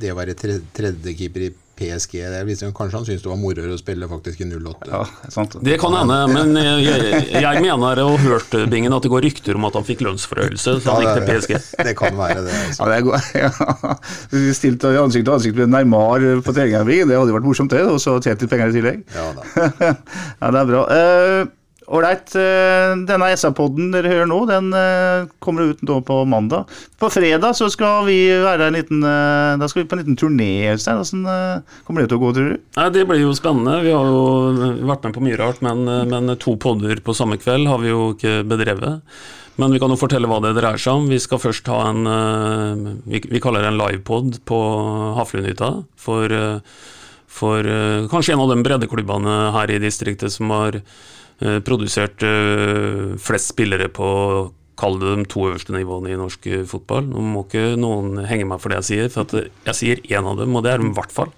[0.00, 3.38] Det å være tre, tredjekeeper i PSG det er liksom, Kanskje han syntes det var
[3.40, 4.90] moroere å spille faktisk i 08.
[4.90, 5.56] Ja, sant.
[5.64, 9.64] Det kan hende, men jeg, jeg, mener og hørte Bingen, at det går rykter om
[9.68, 11.54] at han fikk lønnsforhøyelse så han gikk til PSG.
[11.88, 12.58] det kan være det.
[12.66, 12.90] Altså.
[12.90, 13.94] Ja, det er ja.
[14.34, 16.84] Vi stilte ansikt til ansikt med Neymar på treninga.
[16.84, 17.86] Det hadde vært morsomt, det.
[17.88, 19.00] Og så tjent litt penger i tillegg.
[19.16, 19.48] Ja da.
[20.42, 20.84] ja, det er bra.
[20.98, 21.42] Eh,
[21.90, 22.34] Ålreit.
[22.38, 26.70] eh, denne SA-podden dere hører nå, den eh, kommer ut nå på mandag.
[27.02, 30.18] På fredag så skal vi være en liten eh, Da skal vi på en liten
[30.20, 31.00] turné, Øystein.
[31.00, 32.62] Hvordan kommer det til å gå, tror du?
[32.78, 33.80] Nei, Det blir jo spennende.
[33.82, 35.82] Vi har jo vært med på mye rart, men,
[36.12, 39.02] men to podder på samme kveld har vi jo ikke bedrevet.
[39.58, 41.10] Men vi kan jo fortelle hva det dreier seg om.
[41.10, 44.58] Vi skal først ha en Vi, kaller det en livepod på
[45.18, 45.74] Haflundhytta.
[45.98, 46.32] For,
[47.26, 47.74] for
[48.12, 50.78] kanskje en av de breddeklubbene her i distriktet som har
[51.64, 54.08] produsert eh, flest spillere på
[54.80, 57.04] Kall det de to øverste nivåene i norsk eh, fotball.
[57.10, 60.28] Nå må ikke noen henge meg for det jeg sier, for at jeg sier én
[60.28, 61.32] av dem, og det er de i hvert fall.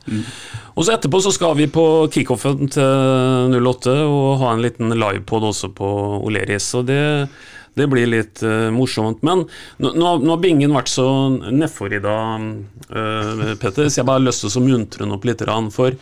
[0.76, 5.48] Og så etterpå så skal vi på kickoffen til 08 og ha en liten livepod
[5.50, 5.90] også på
[6.22, 6.70] Oleris.
[6.78, 7.02] Og det,
[7.74, 9.22] Det blir litt uh, morsomt.
[9.24, 9.46] Men
[9.80, 12.42] nå, nå har Bingen vært så nedfor i dag,
[12.92, 15.40] uh, Petter, så jeg bare har lyst til å muntre den opp litt.
[15.72, 15.96] For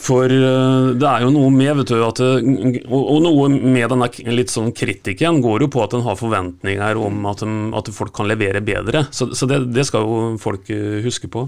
[0.00, 4.08] for uh, det er jo noe med vet du, at og, og, noe med denne
[4.32, 8.14] litt sånn kritikken går jo på at en har forventninger om at, de, at folk
[8.16, 9.04] kan levere bedre.
[9.12, 11.46] Så, så det, det, skal jo folk uh, huske på.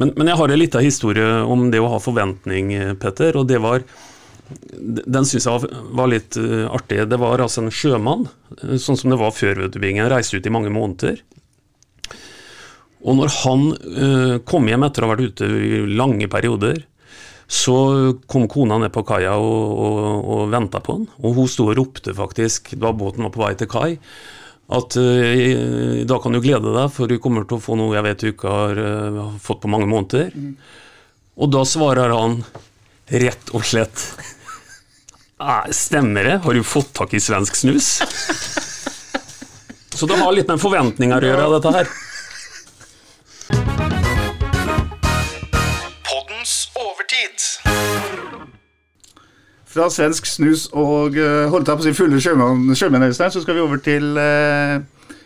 [0.00, 3.36] Men, men jeg har en liten historie om det å ha forventning, Petter.
[3.36, 3.84] og det var
[4.46, 5.68] den syns jeg
[5.98, 6.36] var, litt
[6.70, 7.00] artig.
[7.10, 8.28] Det var altså en sjømann,
[8.78, 11.18] sånn som det var før Vøtebingen, reiste ut i mange måneder.
[13.02, 13.64] Og når han
[14.46, 16.84] kom hjem etter å ha vært ute i lange perioder,
[17.46, 17.76] så
[18.26, 21.76] kom kona ned på kaia og, og, og venta på han, og hun sto og
[21.78, 23.90] ropte faktisk, da båten var på vei til kai,
[24.66, 28.06] at uh, da kan du glede deg, for du kommer til å få noe jeg
[28.08, 30.32] vet du ikke har uh, fått på mange måneder.
[30.34, 30.56] Mm.
[31.36, 32.40] Og da svarer han
[33.06, 34.00] rett og slett
[35.76, 36.38] Stemmer det?
[36.46, 38.00] Har du fått tak i svensk snus?
[39.92, 41.86] Så det har litt med forventninger å gjøre, dette her.
[49.76, 53.60] Fra svensk snus og uh, holdt jeg på å si fulle sjømenn, så skal vi
[53.60, 54.78] over til uh,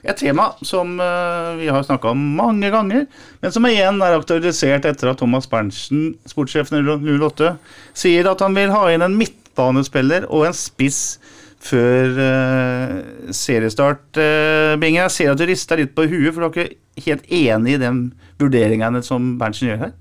[0.03, 3.05] et tema som uh, vi har snakka om mange ganger,
[3.43, 7.53] men som igjen er aktualisert etter at Thomas Berntsen, sportssjefen i 08,
[7.95, 11.21] sier at han vil ha inn en midtbanespiller og en spiss
[11.61, 12.97] før uh,
[13.37, 14.07] seriestart.
[14.17, 17.31] Uh, Binge, jeg ser at du rister litt på huet, for du er ikke helt
[17.39, 18.03] enig i den
[18.41, 19.95] vurderingene som Berntsen gjør her?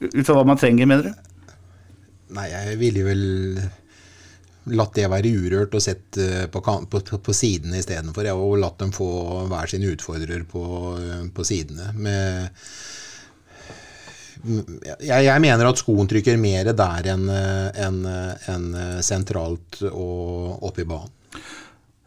[0.00, 1.25] Ut fra hva man trenger, mener du?
[2.34, 3.24] Nei, jeg ville vel
[4.74, 8.28] latt det være urørt og sett eh, på, på, på sidene istedenfor.
[8.34, 9.08] Og latt dem få
[9.50, 10.64] hver sin utfordrer på,
[11.34, 11.92] på sidene.
[11.94, 12.48] Med,
[15.00, 18.66] jeg, jeg, mener at skoen trykker mer der enn en, en
[19.02, 21.14] sentralt og oppe i banen.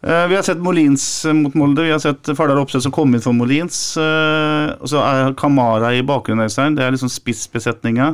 [0.02, 3.24] Eh, vi har sett Molins mot Molde, vi har sett Fardal Opseth som kom inn
[3.24, 3.98] for Molins.
[4.00, 6.78] Eh, og så er Kamara i bakgrunnen, Øystein.
[6.78, 8.14] Det er liksom spissbesetninga.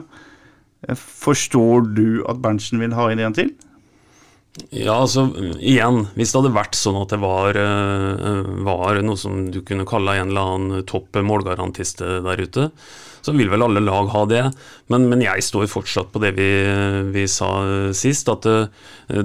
[0.93, 3.53] Forstår du at Berntsen vil ha inn en til?
[4.71, 5.25] Ja, altså
[5.59, 9.87] igjen, hvis det hadde vært sånn at det var, eh, var noe som du kunne
[9.89, 12.69] kalle en eller annen topp målgarantist der ute,
[13.25, 14.43] så vil vel alle lag ha det.
[14.93, 16.49] Men, men jeg står fortsatt på det vi,
[17.13, 17.49] vi sa
[17.97, 18.57] sist, at det,
[19.09, 19.23] eh,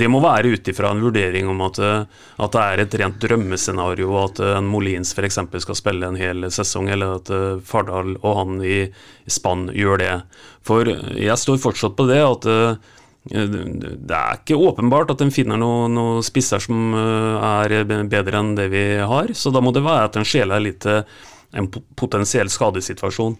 [0.00, 4.16] det må være ut ifra en vurdering om at, at, det er et rent drømmescenario
[4.22, 5.38] at en Molins f.eks.
[5.66, 8.80] skal spille en hel sesong, eller at eh, Fardal og han i
[9.28, 10.16] spann gjør det.
[10.64, 12.90] For jeg står fortsatt på det at eh,
[13.22, 18.66] det er ikke åpenbart at en finner noen noe spisser som er bedre enn det
[18.72, 21.04] vi har, så da må det være at en skjeler litt til
[21.52, 23.36] en potensiell skadesituasjon.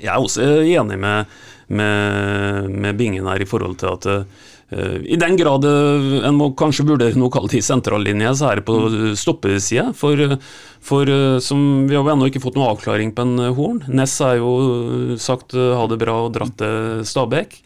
[0.00, 1.32] Jeg er også enig med,
[1.68, 6.50] med, med Bingen her i forhold til at uh, i den grad uh, en må
[6.58, 8.78] kanskje vurdere noe kalt i sentrallinje, så er det på
[9.16, 9.92] stoppesida.
[9.96, 10.36] For,
[10.84, 13.84] for uh, som vi har ennå ikke fått noe avklaring på en Horn.
[13.88, 17.60] Ness er jo sagt ha det bra og dratt til Stabæk.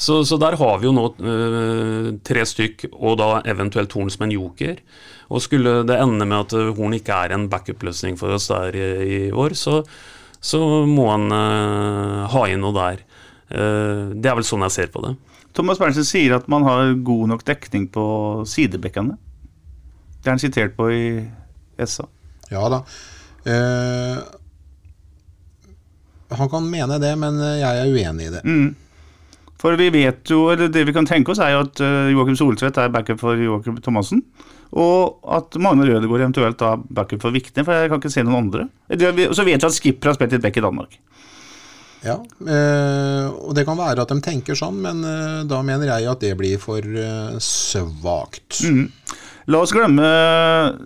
[0.00, 1.02] Så, så, der har vi jo nå
[2.24, 4.78] tre stykk, og da eventuelt Horn som en joker.
[5.28, 8.86] Og skulle det ende med at Horn ikke er en backup-løsning for oss der i,
[9.04, 9.82] i år, så,
[10.40, 13.04] så må han uh, ha inn noe der.
[13.52, 15.14] Uh, det er vel sånn jeg ser på det.
[15.52, 18.04] Thomas Berntsen sier at man har god nok dekning på
[18.48, 19.18] sidebekkene.
[20.16, 21.04] Det er han sitert på i
[21.84, 22.08] SA.
[22.48, 22.84] Ja da.
[23.44, 24.16] Uh,
[26.40, 28.46] han kan mene det, men jeg er uenig i det.
[28.48, 28.70] Mm.
[29.60, 31.82] For vi vet jo, eller Det vi kan tenke oss, er jo at
[32.14, 34.22] Joakim Soltvedt er backup for Joakim Thomassen.
[34.70, 38.44] Og at Magne Rødegård eventuelt da backup for Vikne, for jeg kan ikke se noen
[38.46, 38.68] andre.
[38.88, 40.96] Og Så vet vi at Skipper har spilt litt back i Danmark.
[42.00, 42.16] Ja,
[42.48, 46.22] eh, og det kan være at de tenker sånn, men eh, da mener jeg at
[46.24, 48.62] det blir for eh, svakt.
[48.64, 48.86] Mm.
[49.52, 50.78] La oss glemme eh,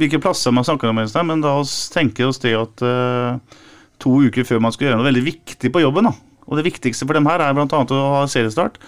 [0.00, 3.58] hvilke plasser man snakker om, men la oss tenke oss det at eh,
[4.00, 6.14] to uker før man skal gjøre noe veldig viktig på jobben, da.
[6.46, 7.66] Og det viktigste for dem her er bl.a.
[7.66, 8.78] å ha seriestart,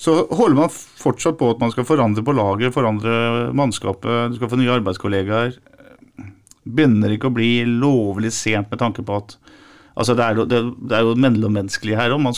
[0.00, 4.50] så holder man fortsatt på at man skal forandre på laget, forandre mannskapet, du skal
[4.50, 5.58] få nye arbeidskollegaer.
[6.62, 9.36] Begynner ikke å bli lovlig sent med tanke på at
[9.92, 12.22] Altså det, er jo, det, det er jo mellommenneskelig her òg.
[12.24, 12.36] Man,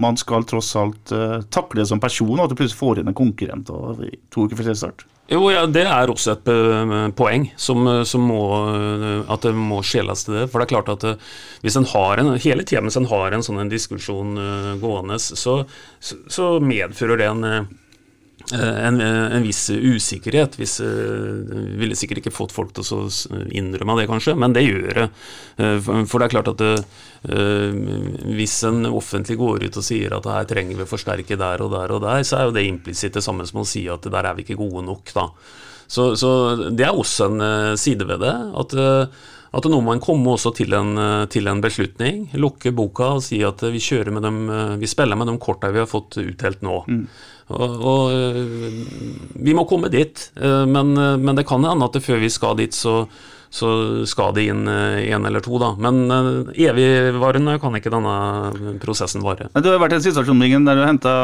[0.00, 3.10] man, skal tross alt uh, takle det som person, og at du plutselig får inn
[3.12, 4.00] en konkurrent og,
[4.32, 5.04] to uker før start.
[5.32, 9.54] Jo, ja, Det er også et uh, poeng som, eh, som må, uh, at det
[9.56, 10.48] må skjeles til det.
[10.52, 11.06] For det er klart at
[11.64, 14.36] hvis en har en, hele tida mens en har en sånn en diskusjon
[14.82, 15.62] gående, så,
[16.00, 17.62] så, medfører det en Eh,
[18.52, 20.58] en, en, viss usikkerhet.
[20.60, 20.74] Hvis,
[21.80, 23.00] ville sikkert ikke fått folk til å
[23.56, 25.08] innrømme det, kanskje, men det gjør det.
[25.56, 26.74] For det er klart at det,
[28.36, 31.72] hvis en offentlig går ut og sier at her trenger vi å forsterke der og
[31.72, 34.28] der og der, så er jo det implisitt det samme som å si at der
[34.28, 35.14] er vi ikke gode nok.
[35.16, 35.30] da.
[35.86, 36.30] Så, så
[36.72, 38.34] det er også en eh, side ved det.
[38.60, 39.24] At, eh,
[39.54, 42.26] at nå må man komme også til en, eh, til en beslutning.
[42.40, 45.36] Lukke boka og si at eh, vi, kjører med dem, eh, vi spiller med de
[45.42, 46.80] korta vi har fått utdelt nå.
[47.54, 48.40] Og, og eh,
[49.46, 50.26] vi må komme dit.
[50.40, 53.04] eh, Men, eh, men det kan hende at før vi skal dit, så,
[53.54, 53.70] så
[54.10, 55.72] skal det inn én eller to, da.
[55.78, 56.10] Men
[56.58, 59.46] evigvarende kan ikke denne prosessen vare.
[59.54, 61.14] Du har vært i en situasjon Bingen, der du henta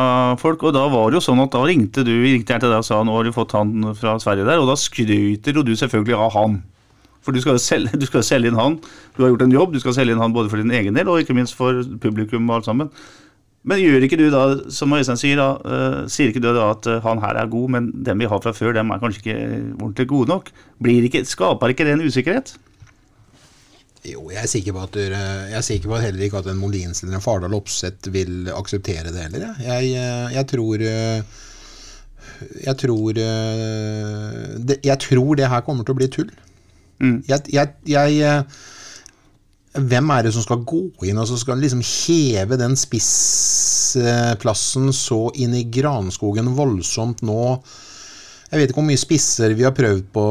[0.41, 2.83] folk, og da var det jo sånn at da ringte du ringte jeg til deg
[2.83, 5.75] og sa nå har du fått han fra Sverige der, og da skryter jo du
[5.75, 6.61] selvfølgelig av han.
[7.21, 8.79] For du skal, jo selge, du skal selge inn han.
[9.17, 11.11] Du har gjort en jobb, du skal selge inn han både for din egen del
[11.11, 12.89] og ikke minst for publikum og alt sammen.
[13.69, 14.43] Men gjør ikke du da,
[14.73, 17.69] som Øystein sier, da, uh, sier ikke du da at uh, han her er god,
[17.75, 19.37] men dem vi har fra før, dem er kanskje ikke
[19.77, 20.49] ordentlig gode nok?
[20.81, 22.55] Blir ikke, skaper ikke det en usikkerhet?
[24.09, 26.47] Jo, jeg er sikker på at, dere- jeg er sikker på at heller ikke at
[26.49, 29.51] en Molins eller en Fardal Opseth vil akseptere det heller.
[29.61, 31.21] Jeg, jeg, eh, tror eh,
[32.65, 36.31] Jeg tror eh, det, Jeg tror det her kommer til å bli tull.
[37.05, 37.19] Mm.
[37.29, 38.61] Jeg, jeg, jeg eh,
[39.71, 45.29] Hvem er det som skal gå inn og så skal liksom heve den spissplassen så
[45.39, 47.61] inn i granskogen voldsomt nå?
[48.51, 50.23] Jeg vet ikke hvor mye spisser vi har prøvd på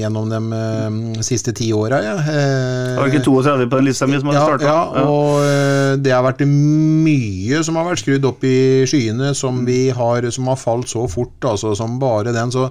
[0.00, 0.90] gjennom de eh,
[1.22, 2.00] siste ti åra.
[2.02, 2.16] Ja.
[2.18, 4.66] Eh, Var det ikke 32 på den lista mi som hadde ja, starta?
[4.66, 9.62] ja, og eh, det har vært mye som har vært skrudd opp i skyene, som,
[9.68, 12.50] vi har, som har falt så fort, altså som bare den.
[12.50, 12.66] Så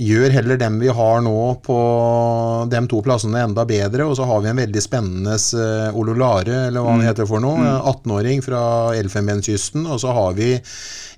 [0.00, 1.78] gjør heller dem vi har nå på
[2.70, 4.06] de to plassene enda bedre.
[4.08, 7.60] Og så har vi en veldig spennende uh, Ololare, eller hva han heter for noe.
[7.92, 8.62] 18-åring fra
[8.98, 9.86] Elfenbenskysten.
[9.86, 10.54] Og så har vi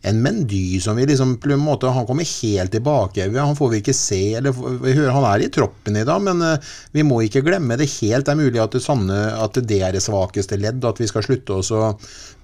[0.04, 3.38] en Mendy som vi liksom på en måte, Han kommer helt tilbake.
[3.38, 4.34] Han får vi ikke se.
[4.34, 4.52] eller
[4.82, 6.58] vi hører Han er i troppen i dag, men uh,
[6.92, 8.26] vi må ikke glemme det helt.
[8.26, 11.24] Det er mulig at det, sanne, at det er det svakeste ledd, at vi skal
[11.24, 11.94] slutte oss å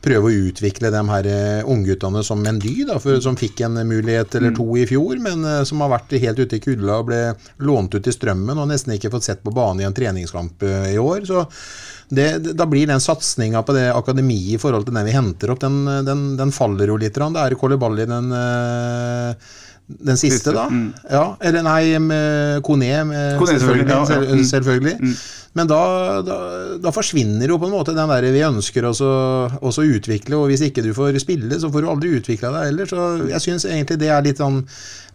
[0.01, 4.41] prøve å utvikle de her uh, ungguttene som Mendy, da, for, som fikk en mulighet
[4.41, 7.23] eller to i fjor, men uh, som har vært helt ute i kulda og ble
[7.61, 10.97] lånt ut i strømmen og nesten ikke fått sett på banen i en treningskamp i
[10.97, 11.27] år.
[11.29, 11.45] så
[12.11, 15.61] det, da blir den satsinga på det akademiet i forhold til den vi henter opp,
[15.63, 17.15] den, den, den faller jo litt.
[17.15, 19.51] Det er Kolibali den, eh,
[20.11, 20.67] den siste, da.
[20.71, 20.89] mm.
[21.11, 21.83] Ja, eller nei,
[22.67, 22.91] Kone.
[23.07, 24.43] Med, Kone, selvfølgelig, ja, ja.
[24.51, 24.97] selvfølgelig.
[25.01, 25.15] Mm.
[25.59, 25.81] Men da,
[26.23, 26.37] da,
[26.79, 30.63] da forsvinner jo på en måte den der vi ønsker oss å utvikle, og hvis
[30.69, 32.91] ikke du får spille, så får du aldri utvikla deg heller.
[32.91, 34.61] Så jeg syns egentlig det er litt sånn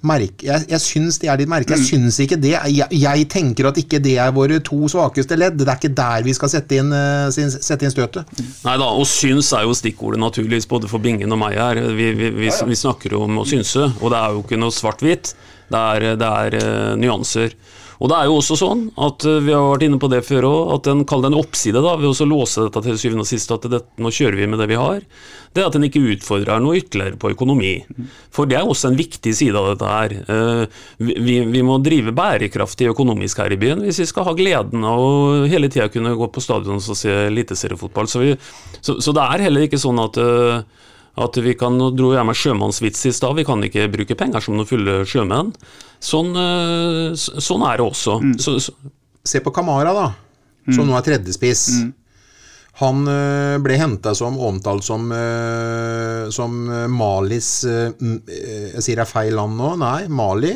[0.06, 0.44] merk...
[0.44, 1.78] Jeg, jeg syns det er litt merke.
[1.78, 2.52] Jeg syns ikke det.
[2.52, 5.56] Jeg, jeg tenker at ikke det er våre to svakeste ledd.
[5.62, 8.44] Det er ikke der vi skal sette inn, eh, sette inn støtet.
[8.68, 11.80] Nei da, og syns er jo stikkordet naturligvis både for Bingen og meg her.
[11.96, 15.32] Vi, vi, vi, vi snakker om å synse, og det er jo ikke noe svart-hvitt.
[15.72, 17.56] Det er, det er uh, nyanser.
[18.02, 20.48] Og det er jo også sånn at eh, vi har vært inne på det før
[20.50, 23.30] òg, at en kaller det en oppside da, ved å låse dette til syvende og
[23.30, 25.04] sist, at det, nå kjører vi med det vi har.
[25.56, 27.74] Det er at en ikke utfordrer noe ytterligere på økonomi.
[28.36, 30.16] For det er også en viktig side av dette her.
[30.28, 34.84] Eh, vi, vi- må drive bærekraftig økonomisk her i byen hvis vi skal ha gleden
[34.86, 38.12] av å hele tida kunne gå på stadion og se eliteseriefotball.
[38.12, 38.26] Så,
[38.84, 40.60] så, så det er heller ikke sånn at eh,
[41.16, 44.43] at vi kan, Nå dro jeg med sjømannsvits i stad, vi kan ikke bruke penger
[44.43, 45.53] som noen fulle sjømenn.
[46.03, 48.20] Sånn, eh, sånn er det også.
[48.41, 48.76] Så, så,
[49.26, 50.09] Se på Kamara, da,
[50.76, 51.63] som nå er tredjespiss.
[52.84, 56.57] Han øh, ble henta som omtalt som, øh, som
[56.91, 59.70] Malis Jeg sier det er feil land nå?
[59.80, 60.51] Nei, Mali.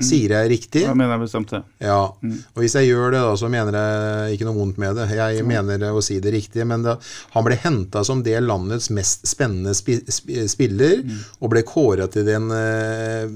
[0.00, 0.84] Sier jeg riktig?
[0.86, 1.60] Hva mener jeg bestemt det.
[1.84, 1.98] Ja.
[2.08, 5.08] Og hvis jeg gjør det, da, så mener jeg ikke noe vondt med det.
[5.18, 6.64] Jeg mener å si det riktig.
[6.68, 6.96] Men da,
[7.34, 11.02] han ble henta som det landets mest spennende spi, spi, spiller,
[11.40, 13.28] og ble kåra til den øh,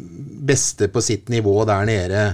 [0.49, 2.25] beste på sitt nivå der nede.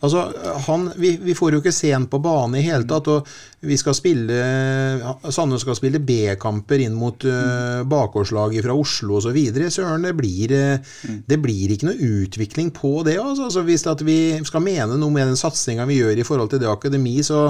[0.00, 0.32] Altså,
[0.68, 3.08] han, vi, vi får jo ikke se ham på bane i hele tatt.
[3.10, 3.26] og
[3.66, 4.36] vi skal spille,
[5.34, 9.38] Sandnes skal spille B-kamper inn mot uh, bakgårdslaget fra Oslo osv.
[9.74, 10.94] Søren, det blir, eh,
[11.26, 13.16] det blir ikke noe utvikling på det.
[13.18, 13.48] Altså.
[13.48, 16.62] Altså, hvis at vi skal mene noe med den satsinga vi gjør i forhold til
[16.62, 17.48] det akademi, så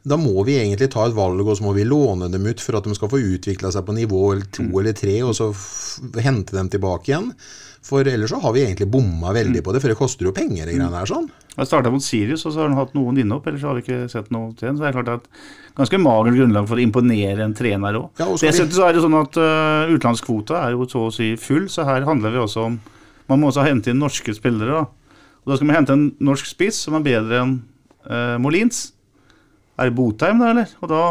[0.00, 2.78] da må vi egentlig ta et valg, og så må vi låne dem ut for
[2.78, 5.52] at de skal få utvikla seg på nivå to eller tre, og så
[6.24, 7.34] hente dem tilbake igjen.
[7.84, 10.68] For ellers så har vi egentlig bomma veldig på det, for det koster jo penger,
[10.68, 11.08] de greiene her.
[11.08, 11.30] sånn.
[11.54, 14.04] Jeg starta mot Sirius, og så har han hatt noen innhopp, ellers har vi ikke
[14.12, 14.76] sett noe til den.
[14.76, 15.24] Så det er klart at
[15.78, 18.20] ganske magert grunnlag for å imponere en trener òg.
[18.20, 21.70] Ja, Dessuten så er det sånn at uh, utenlandskvota er jo så å si full,
[21.72, 22.80] så her handler vi også om
[23.30, 25.18] Man må også hente inn norske spillere, da.
[25.44, 27.52] Og da skal vi hente en norsk spiss som er bedre enn
[28.10, 28.88] uh, Molins.
[29.80, 30.72] Er det Botheim, da, eller?
[30.82, 31.02] Og da,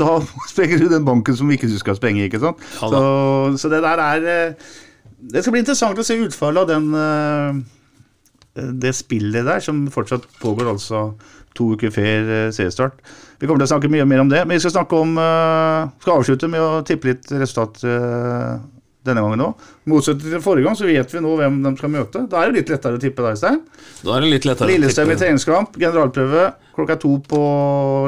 [0.00, 0.14] da
[0.50, 2.64] sprenger du den banken som ikke du skal sprenge, ikke sant.
[2.80, 3.02] Ja så,
[3.60, 4.72] så det der er eh,
[5.20, 10.26] Det skal bli interessant å se utfallet av den eh, det spillet der, som fortsatt
[10.40, 11.10] pågår altså
[11.56, 12.98] to uker før eh, seriestart.
[13.40, 16.16] Vi kommer til å snakke mye mer om det, men vi skal om eh, skal
[16.16, 17.82] avslutte med å tippe litt resultat,
[19.00, 19.68] denne gangen òg.
[19.88, 22.24] Motsatt til forrige gang, så vet vi nå hvem de skal møte.
[22.28, 23.62] Da er det litt lettere å tippe deg, Stein.
[24.04, 27.40] Da er det litt lettere Lillestrøm i treningskamp, generalprøve klokka to på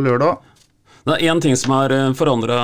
[0.04, 0.51] lørdag.
[1.02, 2.56] Det er én ting som er forandra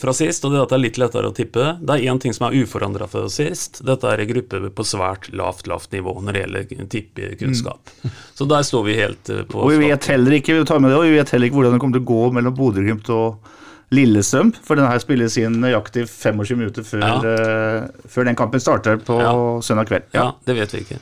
[0.00, 1.68] fra sist, og det er at det er litt lettere å tippe.
[1.78, 3.78] Det er én ting som er uforandra fra sist.
[3.86, 7.92] Dette er en gruppe på svært lavt, lavt nivå når det gjelder tippekunnskap.
[8.38, 10.90] Så der står vi helt eh, på Og vi vet heller ikke vi tar med
[10.90, 13.56] det, og vi vet heller ikke hvordan det kommer til å gå mellom Bodø-Glimt og
[13.94, 14.52] Lillestrøm.
[14.66, 17.14] For denne her spilles inn nøyaktig 25 minutter før, Ja.
[17.22, 19.32] uh, før den kampen starter på Ja.
[19.66, 20.10] søndag kveld.
[20.14, 20.98] Ja, det vet vi ikke.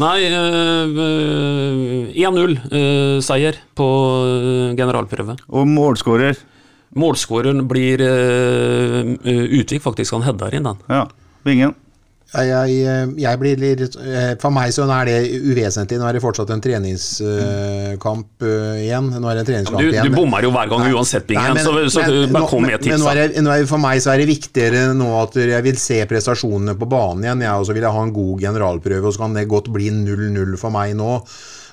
[0.00, 0.94] Nei, eh,
[2.24, 3.88] 1-0-seier på
[4.24, 5.36] eh, generalprøve.
[5.52, 6.36] Og målskårer
[6.92, 8.02] Målskåreren blir
[9.24, 10.12] Utvik, faktisk.
[10.12, 10.76] Han header inn den.
[10.92, 11.06] ja,
[11.40, 11.72] Bingen.
[12.32, 12.48] Jeg,
[12.80, 15.98] jeg, jeg blir litt eh, For meg så er det uvesentlig.
[16.00, 19.10] Nå er det fortsatt en treningskamp eh, igjen.
[19.20, 20.08] Nå er det en treningskamp Du, igjen.
[20.08, 22.80] du bommer jo hver gang uansett, Bingen, Nei, så, så men- bare kom med et
[22.80, 23.04] men- tips.
[23.04, 26.00] men nå er er, For meg så er det viktigere nå at jeg vil se
[26.08, 27.44] prestasjonene på banen igjen.
[27.44, 30.70] Jeg også vil ha en god generalprøve, og så kan det godt bli 0-0 for
[30.74, 31.20] meg nå.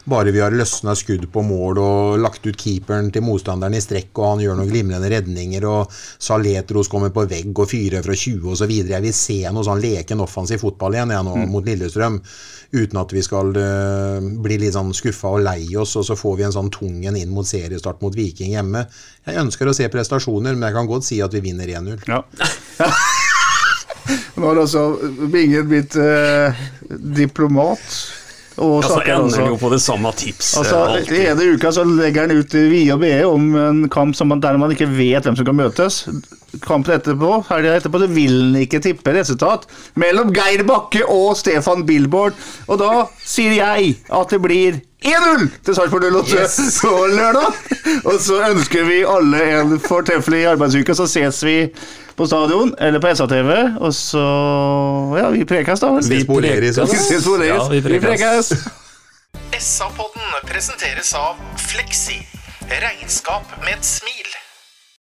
[0.05, 4.11] Bare vi har løsna skudd på mål og lagt ut keeperen til motstanderen i strekk,
[4.15, 8.55] og han gjør noen glimrende redninger, og Saletros kommer på vegg og fyrer fra 20
[8.55, 8.73] osv.
[8.79, 12.21] Jeg vil se noe sånn leken offensiv fotball igjen jeg nå mot Lillestrøm.
[12.69, 16.37] Uten at vi skal uh, bli litt sånn skuffa og lei oss, og så får
[16.37, 18.85] vi en sånn tung en inn mot seriestart mot Viking hjemme.
[19.25, 22.05] Jeg ønsker å se prestasjoner, men jeg kan godt si at vi vinner 1-0.
[22.07, 22.23] Ja.
[24.39, 24.83] Nå har altså
[25.29, 26.61] Bingen blitt eh,
[27.17, 27.83] diplomat.
[28.59, 30.57] Og Ja, så ender han jo på det samme tipset.
[30.61, 31.15] Altså, alltid.
[31.15, 34.41] I ene uka så legger han ut vie og bede om en kamp som man,
[34.43, 36.01] der man ikke vet hvem som kan møtes.
[36.65, 39.67] Kampen etterpå helga etterpå så vil han ikke tippe resultat
[40.01, 42.37] mellom Geir Bakke og Stefan Billboard.
[42.67, 46.47] Og da sier jeg at det blir 1-0 til Sarpsborg 08
[46.83, 47.59] på lørdag.
[48.03, 51.57] Og så ønsker vi alle en fortreffelig arbeidsuke, så ses vi
[52.19, 53.51] på stadion eller på SA-TV.
[53.79, 54.25] Og så
[55.17, 55.93] Ja, vi prekes, da.
[55.95, 57.67] Vi spoleres, ja.
[57.71, 58.51] Vi prekes.
[59.59, 61.39] SA-podden presenteres av
[61.71, 62.19] Fleksi.
[62.69, 64.28] Regnskap med et smil.